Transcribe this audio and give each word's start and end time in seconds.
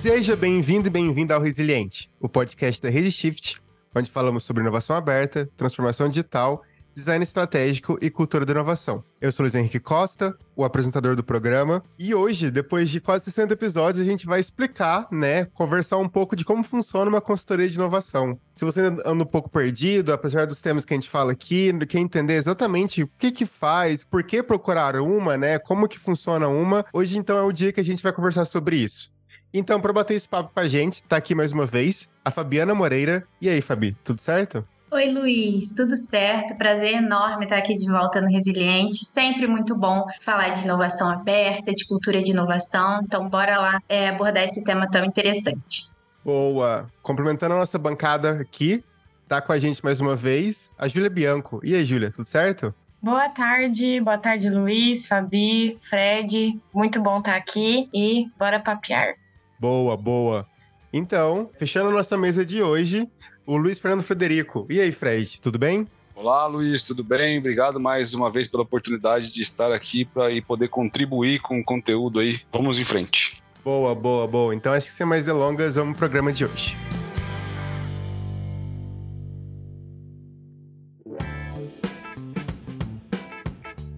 Seja 0.00 0.34
bem-vindo 0.34 0.86
e 0.86 0.90
bem-vinda 0.90 1.34
ao 1.34 1.42
Resiliente, 1.42 2.10
o 2.18 2.26
podcast 2.26 2.80
da 2.80 2.88
ResiShift, 2.88 3.60
onde 3.94 4.10
falamos 4.10 4.44
sobre 4.44 4.62
inovação 4.62 4.96
aberta, 4.96 5.46
transformação 5.58 6.08
digital 6.08 6.64
design 6.94 7.22
estratégico 7.22 7.98
e 8.00 8.08
cultura 8.08 8.46
da 8.46 8.52
inovação. 8.52 9.04
Eu 9.20 9.30
sou 9.30 9.44
Luiz 9.44 9.54
Henrique 9.54 9.78
Costa, 9.78 10.34
o 10.56 10.64
apresentador 10.64 11.14
do 11.14 11.22
programa, 11.22 11.84
e 11.98 12.14
hoje, 12.14 12.50
depois 12.50 12.88
de 12.88 12.98
quase 12.98 13.26
60 13.26 13.52
episódios, 13.52 14.02
a 14.02 14.10
gente 14.10 14.24
vai 14.24 14.40
explicar, 14.40 15.06
né, 15.12 15.44
conversar 15.44 15.98
um 15.98 16.08
pouco 16.08 16.34
de 16.34 16.46
como 16.46 16.64
funciona 16.64 17.10
uma 17.10 17.20
consultoria 17.20 17.68
de 17.68 17.76
inovação. 17.76 18.40
Se 18.56 18.64
você 18.64 18.80
anda 18.80 19.22
um 19.22 19.26
pouco 19.26 19.50
perdido, 19.50 20.14
apesar 20.14 20.46
dos 20.46 20.62
temas 20.62 20.86
que 20.86 20.94
a 20.94 20.96
gente 20.96 21.10
fala 21.10 21.32
aqui, 21.32 21.72
quer 21.86 21.98
entender 21.98 22.36
exatamente 22.36 23.02
o 23.02 23.10
que 23.18 23.30
que 23.30 23.44
faz, 23.44 24.02
por 24.02 24.24
que 24.24 24.42
procurar 24.42 24.96
uma, 24.96 25.36
né, 25.36 25.58
como 25.58 25.86
que 25.86 25.98
funciona 25.98 26.48
uma, 26.48 26.86
hoje 26.90 27.18
então 27.18 27.36
é 27.36 27.42
o 27.42 27.52
dia 27.52 27.70
que 27.70 27.80
a 27.80 27.84
gente 27.84 28.02
vai 28.02 28.14
conversar 28.14 28.46
sobre 28.46 28.76
isso. 28.76 29.12
Então, 29.52 29.80
para 29.80 29.92
bater 29.92 30.14
esse 30.14 30.28
papo 30.28 30.52
com 30.54 30.60
a 30.60 30.68
gente, 30.68 31.02
tá 31.02 31.16
aqui 31.16 31.34
mais 31.34 31.50
uma 31.50 31.66
vez 31.66 32.08
a 32.24 32.30
Fabiana 32.30 32.72
Moreira. 32.72 33.26
E 33.40 33.48
aí, 33.48 33.60
Fabi, 33.60 33.96
tudo 34.04 34.20
certo? 34.20 34.64
Oi, 34.92 35.10
Luiz, 35.10 35.72
tudo 35.72 35.96
certo? 35.96 36.56
Prazer 36.56 36.94
enorme 36.94 37.44
estar 37.44 37.58
aqui 37.58 37.74
de 37.74 37.90
volta 37.90 38.20
no 38.20 38.28
Resiliente. 38.28 39.04
Sempre 39.04 39.48
muito 39.48 39.76
bom 39.76 40.04
falar 40.20 40.50
de 40.50 40.62
inovação 40.62 41.08
aberta, 41.08 41.74
de 41.74 41.84
cultura 41.84 42.22
de 42.22 42.30
inovação. 42.30 43.00
Então, 43.02 43.28
bora 43.28 43.58
lá 43.58 43.80
é, 43.88 44.08
abordar 44.08 44.44
esse 44.44 44.62
tema 44.62 44.88
tão 44.88 45.04
interessante. 45.04 45.90
Boa! 46.24 46.88
Complementando 47.02 47.54
a 47.54 47.58
nossa 47.58 47.78
bancada 47.78 48.40
aqui, 48.40 48.84
tá 49.28 49.40
com 49.40 49.52
a 49.52 49.58
gente 49.58 49.82
mais 49.84 50.00
uma 50.00 50.14
vez 50.14 50.70
a 50.78 50.86
Júlia 50.86 51.10
Bianco. 51.10 51.60
E 51.64 51.74
aí, 51.74 51.84
Júlia, 51.84 52.12
tudo 52.12 52.26
certo? 52.26 52.72
Boa 53.02 53.28
tarde, 53.30 54.00
boa 54.00 54.18
tarde, 54.18 54.48
Luiz, 54.48 55.08
Fabi, 55.08 55.76
Fred. 55.80 56.60
Muito 56.72 57.00
bom 57.00 57.18
estar 57.18 57.34
aqui 57.34 57.88
e 57.92 58.28
bora 58.38 58.60
papear. 58.60 59.14
Boa, 59.60 59.94
boa. 59.94 60.46
Então, 60.90 61.50
fechando 61.58 61.90
a 61.90 61.92
nossa 61.92 62.16
mesa 62.16 62.46
de 62.46 62.62
hoje, 62.62 63.06
o 63.46 63.58
Luiz 63.58 63.78
Fernando 63.78 64.02
Frederico. 64.02 64.66
E 64.70 64.80
aí, 64.80 64.90
Fred, 64.90 65.38
tudo 65.38 65.58
bem? 65.58 65.86
Olá, 66.14 66.46
Luiz, 66.46 66.82
tudo 66.82 67.04
bem? 67.04 67.38
Obrigado 67.38 67.78
mais 67.78 68.14
uma 68.14 68.30
vez 68.30 68.48
pela 68.48 68.62
oportunidade 68.62 69.30
de 69.30 69.42
estar 69.42 69.70
aqui 69.70 70.06
para 70.06 70.28
poder 70.46 70.68
contribuir 70.68 71.42
com 71.42 71.60
o 71.60 71.62
conteúdo 71.62 72.20
aí. 72.20 72.40
Vamos 72.50 72.78
em 72.78 72.84
frente. 72.84 73.42
Boa, 73.62 73.94
boa, 73.94 74.26
boa. 74.26 74.54
Então 74.54 74.72
acho 74.72 74.86
que 74.86 74.96
sem 74.96 75.04
mais 75.04 75.26
delongas, 75.26 75.74
vamos 75.74 75.92
pro 75.92 76.08
programa 76.08 76.32
de 76.32 76.46
hoje. 76.46 76.74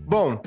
Bom, 0.05 0.43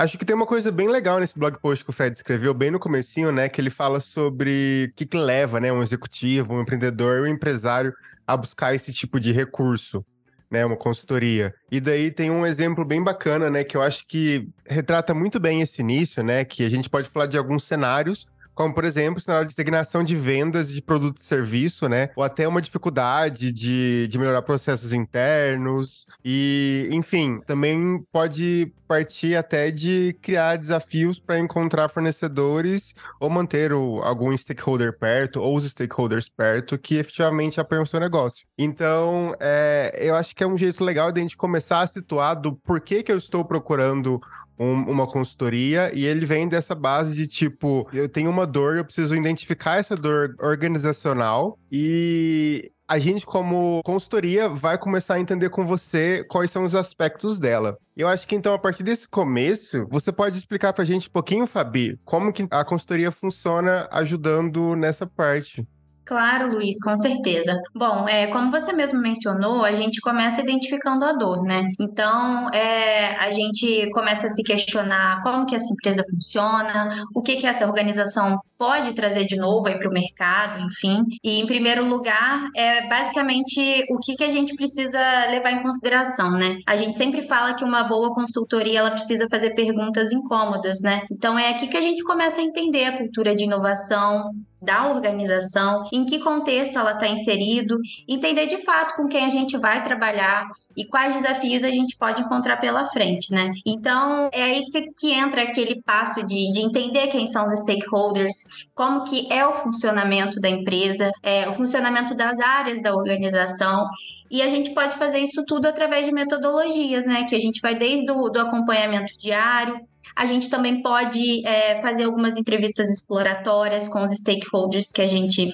Acho 0.00 0.16
que 0.16 0.24
tem 0.24 0.34
uma 0.34 0.46
coisa 0.46 0.72
bem 0.72 0.88
legal 0.88 1.20
nesse 1.20 1.38
blog 1.38 1.58
post 1.58 1.84
que 1.84 1.90
o 1.90 1.92
Fred 1.92 2.16
escreveu 2.16 2.54
bem 2.54 2.70
no 2.70 2.80
comecinho, 2.80 3.30
né? 3.30 3.50
Que 3.50 3.60
ele 3.60 3.68
fala 3.68 4.00
sobre 4.00 4.88
o 4.90 4.94
que, 4.94 5.04
que 5.04 5.18
leva, 5.18 5.60
né, 5.60 5.70
um 5.70 5.82
executivo, 5.82 6.54
um 6.54 6.62
empreendedor, 6.62 7.20
um 7.20 7.26
empresário 7.26 7.92
a 8.26 8.34
buscar 8.34 8.74
esse 8.74 8.94
tipo 8.94 9.20
de 9.20 9.30
recurso, 9.30 10.02
né? 10.50 10.64
Uma 10.64 10.78
consultoria. 10.78 11.54
E 11.70 11.82
daí 11.82 12.10
tem 12.10 12.30
um 12.30 12.46
exemplo 12.46 12.82
bem 12.82 13.04
bacana, 13.04 13.50
né? 13.50 13.62
Que 13.62 13.76
eu 13.76 13.82
acho 13.82 14.06
que 14.06 14.48
retrata 14.66 15.12
muito 15.12 15.38
bem 15.38 15.60
esse 15.60 15.82
início, 15.82 16.24
né? 16.24 16.46
Que 16.46 16.64
a 16.64 16.70
gente 16.70 16.88
pode 16.88 17.06
falar 17.10 17.26
de 17.26 17.36
alguns 17.36 17.64
cenários 17.64 18.26
como 18.60 18.74
por 18.74 18.84
exemplo, 18.84 19.22
na 19.26 19.36
hora 19.36 19.46
de 19.46 19.54
designação 19.54 20.04
de 20.04 20.14
vendas 20.14 20.70
de 20.70 20.82
produto 20.82 21.16
e 21.16 21.24
serviço, 21.24 21.88
né? 21.88 22.10
Ou 22.14 22.22
até 22.22 22.46
uma 22.46 22.60
dificuldade 22.60 23.50
de, 23.50 24.06
de 24.06 24.18
melhorar 24.18 24.42
processos 24.42 24.92
internos. 24.92 26.04
E, 26.22 26.86
enfim, 26.92 27.40
também 27.46 28.04
pode 28.12 28.70
partir 28.86 29.36
até 29.36 29.70
de 29.70 30.14
criar 30.20 30.56
desafios 30.56 31.18
para 31.18 31.38
encontrar 31.38 31.88
fornecedores 31.88 32.92
ou 33.20 33.30
manter 33.30 33.72
o, 33.72 34.00
algum 34.02 34.36
stakeholder 34.36 34.98
perto, 34.98 35.40
ou 35.40 35.56
os 35.56 35.64
stakeholders 35.64 36.28
perto, 36.28 36.76
que 36.76 36.96
efetivamente 36.96 37.60
apoiam 37.60 37.84
o 37.84 37.86
seu 37.86 38.00
negócio. 38.00 38.44
Então, 38.58 39.32
é, 39.38 39.96
eu 39.96 40.16
acho 40.16 40.34
que 40.34 40.42
é 40.42 40.46
um 40.46 40.58
jeito 40.58 40.84
legal 40.84 41.12
de 41.12 41.20
a 41.20 41.22
gente 41.22 41.36
começar 41.36 41.80
a 41.80 41.86
situar 41.86 42.34
do 42.34 42.52
porquê 42.52 43.02
que 43.02 43.12
eu 43.12 43.16
estou 43.16 43.44
procurando 43.44 44.20
um, 44.60 44.74
uma 44.82 45.06
consultoria 45.06 45.90
e 45.94 46.04
ele 46.04 46.26
vem 46.26 46.46
dessa 46.46 46.74
base 46.74 47.16
de 47.16 47.26
tipo, 47.26 47.88
eu 47.94 48.06
tenho 48.10 48.28
uma 48.28 48.46
dor, 48.46 48.76
eu 48.76 48.84
preciso 48.84 49.16
identificar 49.16 49.78
essa 49.78 49.96
dor 49.96 50.36
organizacional 50.38 51.58
e 51.72 52.70
a 52.86 52.98
gente, 52.98 53.24
como 53.24 53.80
consultoria, 53.84 54.48
vai 54.48 54.76
começar 54.76 55.14
a 55.14 55.20
entender 55.20 55.48
com 55.48 55.64
você 55.64 56.24
quais 56.24 56.50
são 56.50 56.64
os 56.64 56.74
aspectos 56.74 57.38
dela. 57.38 57.78
Eu 57.96 58.08
acho 58.08 58.26
que 58.26 58.34
então, 58.34 58.52
a 58.52 58.58
partir 58.58 58.82
desse 58.82 59.06
começo, 59.08 59.86
você 59.88 60.10
pode 60.10 60.36
explicar 60.36 60.72
pra 60.72 60.84
gente 60.84 61.08
um 61.08 61.12
pouquinho, 61.12 61.46
Fabi, 61.46 61.98
como 62.04 62.32
que 62.32 62.46
a 62.50 62.64
consultoria 62.64 63.12
funciona 63.12 63.88
ajudando 63.92 64.74
nessa 64.74 65.06
parte. 65.06 65.64
Claro, 66.04 66.52
Luiz, 66.54 66.82
com 66.82 66.98
certeza. 66.98 67.56
Bom, 67.74 68.08
é, 68.08 68.26
como 68.26 68.50
você 68.50 68.72
mesmo 68.72 69.00
mencionou, 69.00 69.64
a 69.64 69.72
gente 69.74 70.00
começa 70.00 70.40
identificando 70.40 71.04
a 71.04 71.12
dor, 71.12 71.42
né? 71.42 71.68
Então, 71.78 72.48
é, 72.50 73.16
a 73.16 73.30
gente 73.30 73.88
começa 73.90 74.26
a 74.26 74.30
se 74.30 74.42
questionar 74.42 75.20
como 75.22 75.46
que 75.46 75.54
essa 75.54 75.72
empresa 75.72 76.02
funciona, 76.10 77.04
o 77.14 77.22
que 77.22 77.36
que 77.36 77.46
essa 77.46 77.66
organização 77.66 78.40
pode 78.58 78.92
trazer 78.92 79.24
de 79.24 79.36
novo 79.36 79.68
aí 79.68 79.78
para 79.78 79.88
o 79.88 79.92
mercado, 79.92 80.60
enfim. 80.66 81.04
E, 81.24 81.40
em 81.40 81.46
primeiro 81.46 81.84
lugar, 81.84 82.48
é 82.56 82.88
basicamente 82.88 83.84
o 83.88 83.98
que 83.98 84.16
que 84.16 84.24
a 84.24 84.30
gente 84.30 84.54
precisa 84.54 85.00
levar 85.30 85.52
em 85.52 85.62
consideração, 85.62 86.32
né? 86.32 86.58
A 86.66 86.76
gente 86.76 86.98
sempre 86.98 87.22
fala 87.22 87.54
que 87.54 87.64
uma 87.64 87.84
boa 87.84 88.12
consultoria, 88.12 88.80
ela 88.80 88.90
precisa 88.90 89.28
fazer 89.30 89.54
perguntas 89.54 90.12
incômodas, 90.12 90.80
né? 90.82 91.02
Então, 91.10 91.38
é 91.38 91.50
aqui 91.50 91.68
que 91.68 91.76
a 91.76 91.80
gente 91.80 92.02
começa 92.02 92.40
a 92.40 92.44
entender 92.44 92.84
a 92.84 92.98
cultura 92.98 93.34
de 93.34 93.44
inovação, 93.44 94.30
da 94.60 94.88
organização, 94.88 95.88
em 95.92 96.04
que 96.04 96.18
contexto 96.18 96.78
ela 96.78 96.92
está 96.92 97.08
inserido, 97.08 97.78
entender 98.08 98.46
de 98.46 98.58
fato 98.58 98.94
com 98.96 99.08
quem 99.08 99.24
a 99.24 99.28
gente 99.28 99.56
vai 99.56 99.82
trabalhar 99.82 100.46
e 100.76 100.84
quais 100.84 101.14
desafios 101.14 101.62
a 101.62 101.70
gente 101.70 101.96
pode 101.96 102.20
encontrar 102.20 102.58
pela 102.58 102.86
frente, 102.86 103.32
né? 103.32 103.50
Então 103.66 104.28
é 104.32 104.42
aí 104.42 104.62
que, 104.62 104.92
que 104.92 105.12
entra 105.12 105.42
aquele 105.42 105.82
passo 105.82 106.24
de, 106.26 106.52
de 106.52 106.60
entender 106.60 107.08
quem 107.08 107.26
são 107.26 107.46
os 107.46 107.58
stakeholders, 107.60 108.44
como 108.74 109.04
que 109.04 109.32
é 109.32 109.46
o 109.46 109.52
funcionamento 109.52 110.40
da 110.40 110.48
empresa, 110.48 111.10
é, 111.22 111.48
o 111.48 111.52
funcionamento 111.52 112.14
das 112.14 112.38
áreas 112.38 112.82
da 112.82 112.94
organização 112.94 113.86
e 114.30 114.42
a 114.42 114.48
gente 114.48 114.70
pode 114.70 114.96
fazer 114.96 115.18
isso 115.18 115.44
tudo 115.44 115.66
através 115.66 116.06
de 116.06 116.12
metodologias, 116.12 117.04
né? 117.04 117.24
Que 117.24 117.34
a 117.34 117.40
gente 117.40 117.60
vai 117.60 117.74
desde 117.74 118.10
o 118.12 118.26
acompanhamento 118.26 119.12
diário, 119.18 119.80
a 120.14 120.24
gente 120.24 120.48
também 120.48 120.82
pode 120.82 121.46
é, 121.46 121.80
fazer 121.82 122.04
algumas 122.04 122.36
entrevistas 122.36 122.88
exploratórias 122.88 123.88
com 123.88 124.02
os 124.02 124.12
stakeholders 124.12 124.92
que 124.92 125.02
a 125.02 125.06
gente 125.06 125.52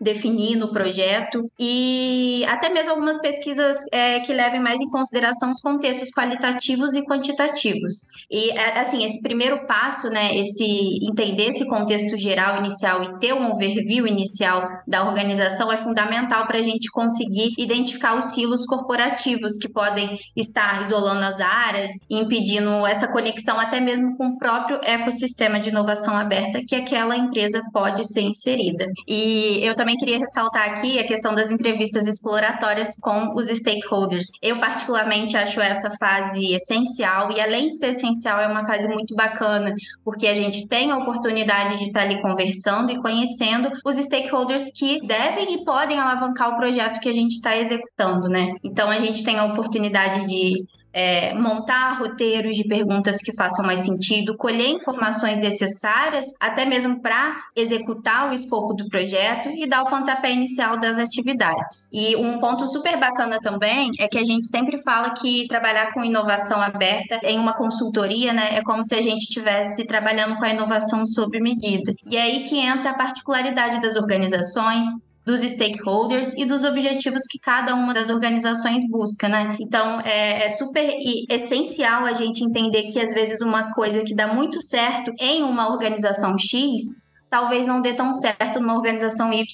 definir 0.00 0.56
no 0.56 0.72
projeto 0.72 1.44
e 1.58 2.44
até 2.48 2.70
mesmo 2.70 2.92
algumas 2.92 3.18
pesquisas 3.18 3.78
é, 3.92 4.20
que 4.20 4.32
levem 4.32 4.60
mais 4.60 4.80
em 4.80 4.88
consideração 4.88 5.50
os 5.50 5.60
contextos 5.60 6.10
qualitativos 6.10 6.94
e 6.94 7.04
quantitativos. 7.04 8.10
E 8.30 8.50
é, 8.50 8.78
assim, 8.80 9.04
esse 9.04 9.20
primeiro 9.22 9.66
passo, 9.66 10.08
né, 10.08 10.34
esse 10.36 10.98
entender 11.02 11.50
esse 11.50 11.66
contexto 11.68 12.16
geral 12.16 12.58
inicial 12.58 13.02
e 13.02 13.18
ter 13.18 13.34
um 13.34 13.50
overview 13.50 14.06
inicial 14.06 14.66
da 14.86 15.04
organização 15.06 15.70
é 15.70 15.76
fundamental 15.76 16.46
para 16.46 16.58
a 16.58 16.62
gente 16.62 16.90
conseguir 16.90 17.52
identificar 17.58 18.18
os 18.18 18.26
silos 18.26 18.66
corporativos 18.66 19.58
que 19.58 19.72
podem 19.72 20.18
estar 20.36 20.80
isolando 20.82 21.24
as 21.24 21.40
áreas 21.40 21.92
impedindo 22.10 22.86
essa 22.86 23.08
conexão 23.08 23.58
até 23.58 23.80
mesmo 23.80 24.16
com 24.16 24.28
o 24.28 24.38
próprio 24.38 24.80
ecossistema 24.82 25.60
de 25.60 25.68
inovação 25.68 26.16
aberta 26.16 26.60
que 26.66 26.74
aquela 26.74 27.16
empresa 27.16 27.62
pode 27.72 28.04
ser 28.10 28.22
inserida. 28.22 28.86
E 29.06 29.60
eu 29.62 29.74
também 29.74 29.89
também 29.90 29.96
queria 29.96 30.18
ressaltar 30.18 30.70
aqui 30.70 30.98
a 30.98 31.06
questão 31.06 31.34
das 31.34 31.50
entrevistas 31.50 32.06
exploratórias 32.06 32.96
com 33.00 33.34
os 33.34 33.48
stakeholders. 33.48 34.26
Eu, 34.42 34.58
particularmente, 34.58 35.36
acho 35.36 35.60
essa 35.60 35.90
fase 35.98 36.54
essencial 36.54 37.30
e, 37.32 37.40
além 37.40 37.70
de 37.70 37.76
ser 37.76 37.88
essencial, 37.88 38.40
é 38.40 38.46
uma 38.46 38.64
fase 38.64 38.86
muito 38.88 39.14
bacana, 39.14 39.74
porque 40.04 40.26
a 40.26 40.34
gente 40.34 40.66
tem 40.68 40.90
a 40.90 40.98
oportunidade 40.98 41.78
de 41.78 41.84
estar 41.84 42.02
ali 42.02 42.20
conversando 42.20 42.92
e 42.92 43.00
conhecendo 43.00 43.70
os 43.84 43.96
stakeholders 43.96 44.70
que 44.72 45.00
devem 45.06 45.54
e 45.54 45.64
podem 45.64 45.98
alavancar 45.98 46.50
o 46.50 46.56
projeto 46.56 47.00
que 47.00 47.08
a 47.08 47.14
gente 47.14 47.32
está 47.32 47.56
executando, 47.56 48.28
né? 48.28 48.54
Então, 48.62 48.88
a 48.88 48.98
gente 48.98 49.24
tem 49.24 49.38
a 49.38 49.44
oportunidade 49.44 50.26
de 50.26 50.64
é, 50.92 51.34
montar 51.34 51.98
roteiros 51.98 52.56
de 52.56 52.66
perguntas 52.66 53.18
que 53.18 53.34
façam 53.34 53.64
mais 53.64 53.80
sentido, 53.80 54.36
colher 54.36 54.68
informações 54.68 55.38
necessárias, 55.38 56.26
até 56.40 56.64
mesmo 56.64 57.00
para 57.00 57.36
executar 57.56 58.30
o 58.30 58.34
escopo 58.34 58.74
do 58.74 58.88
projeto 58.88 59.48
e 59.50 59.68
dar 59.68 59.82
o 59.82 59.86
pontapé 59.86 60.32
inicial 60.32 60.78
das 60.78 60.98
atividades. 60.98 61.88
E 61.92 62.16
um 62.16 62.38
ponto 62.38 62.66
super 62.68 62.98
bacana 62.98 63.38
também 63.40 63.90
é 63.98 64.08
que 64.08 64.18
a 64.18 64.24
gente 64.24 64.46
sempre 64.46 64.82
fala 64.82 65.10
que 65.10 65.46
trabalhar 65.48 65.92
com 65.92 66.04
inovação 66.04 66.60
aberta 66.60 67.20
em 67.22 67.38
uma 67.38 67.54
consultoria, 67.54 68.32
né, 68.32 68.56
é 68.56 68.62
como 68.62 68.84
se 68.84 68.94
a 68.94 69.02
gente 69.02 69.22
estivesse 69.22 69.86
trabalhando 69.86 70.36
com 70.36 70.44
a 70.44 70.50
inovação 70.50 71.06
sob 71.06 71.40
medida. 71.40 71.94
E 72.06 72.16
é 72.16 72.22
aí 72.22 72.40
que 72.40 72.58
entra 72.58 72.90
a 72.90 72.94
particularidade 72.94 73.80
das 73.80 73.96
organizações, 73.96 74.88
dos 75.24 75.40
stakeholders 75.40 76.34
e 76.34 76.44
dos 76.44 76.64
objetivos 76.64 77.22
que 77.30 77.38
cada 77.38 77.74
uma 77.74 77.92
das 77.92 78.10
organizações 78.10 78.82
busca, 78.88 79.28
né? 79.28 79.56
Então, 79.60 80.00
é, 80.00 80.46
é 80.46 80.50
super 80.50 80.94
essencial 81.28 82.04
a 82.04 82.12
gente 82.12 82.42
entender 82.42 82.84
que, 82.84 82.98
às 82.98 83.12
vezes, 83.12 83.40
uma 83.40 83.72
coisa 83.72 84.02
que 84.02 84.14
dá 84.14 84.26
muito 84.26 84.62
certo 84.62 85.12
em 85.20 85.42
uma 85.42 85.70
organização 85.70 86.36
X 86.38 87.00
talvez 87.30 87.66
não 87.66 87.80
dê 87.80 87.94
tão 87.94 88.12
certo 88.12 88.58
numa 88.60 88.74
organização 88.74 89.32
Y. 89.32 89.46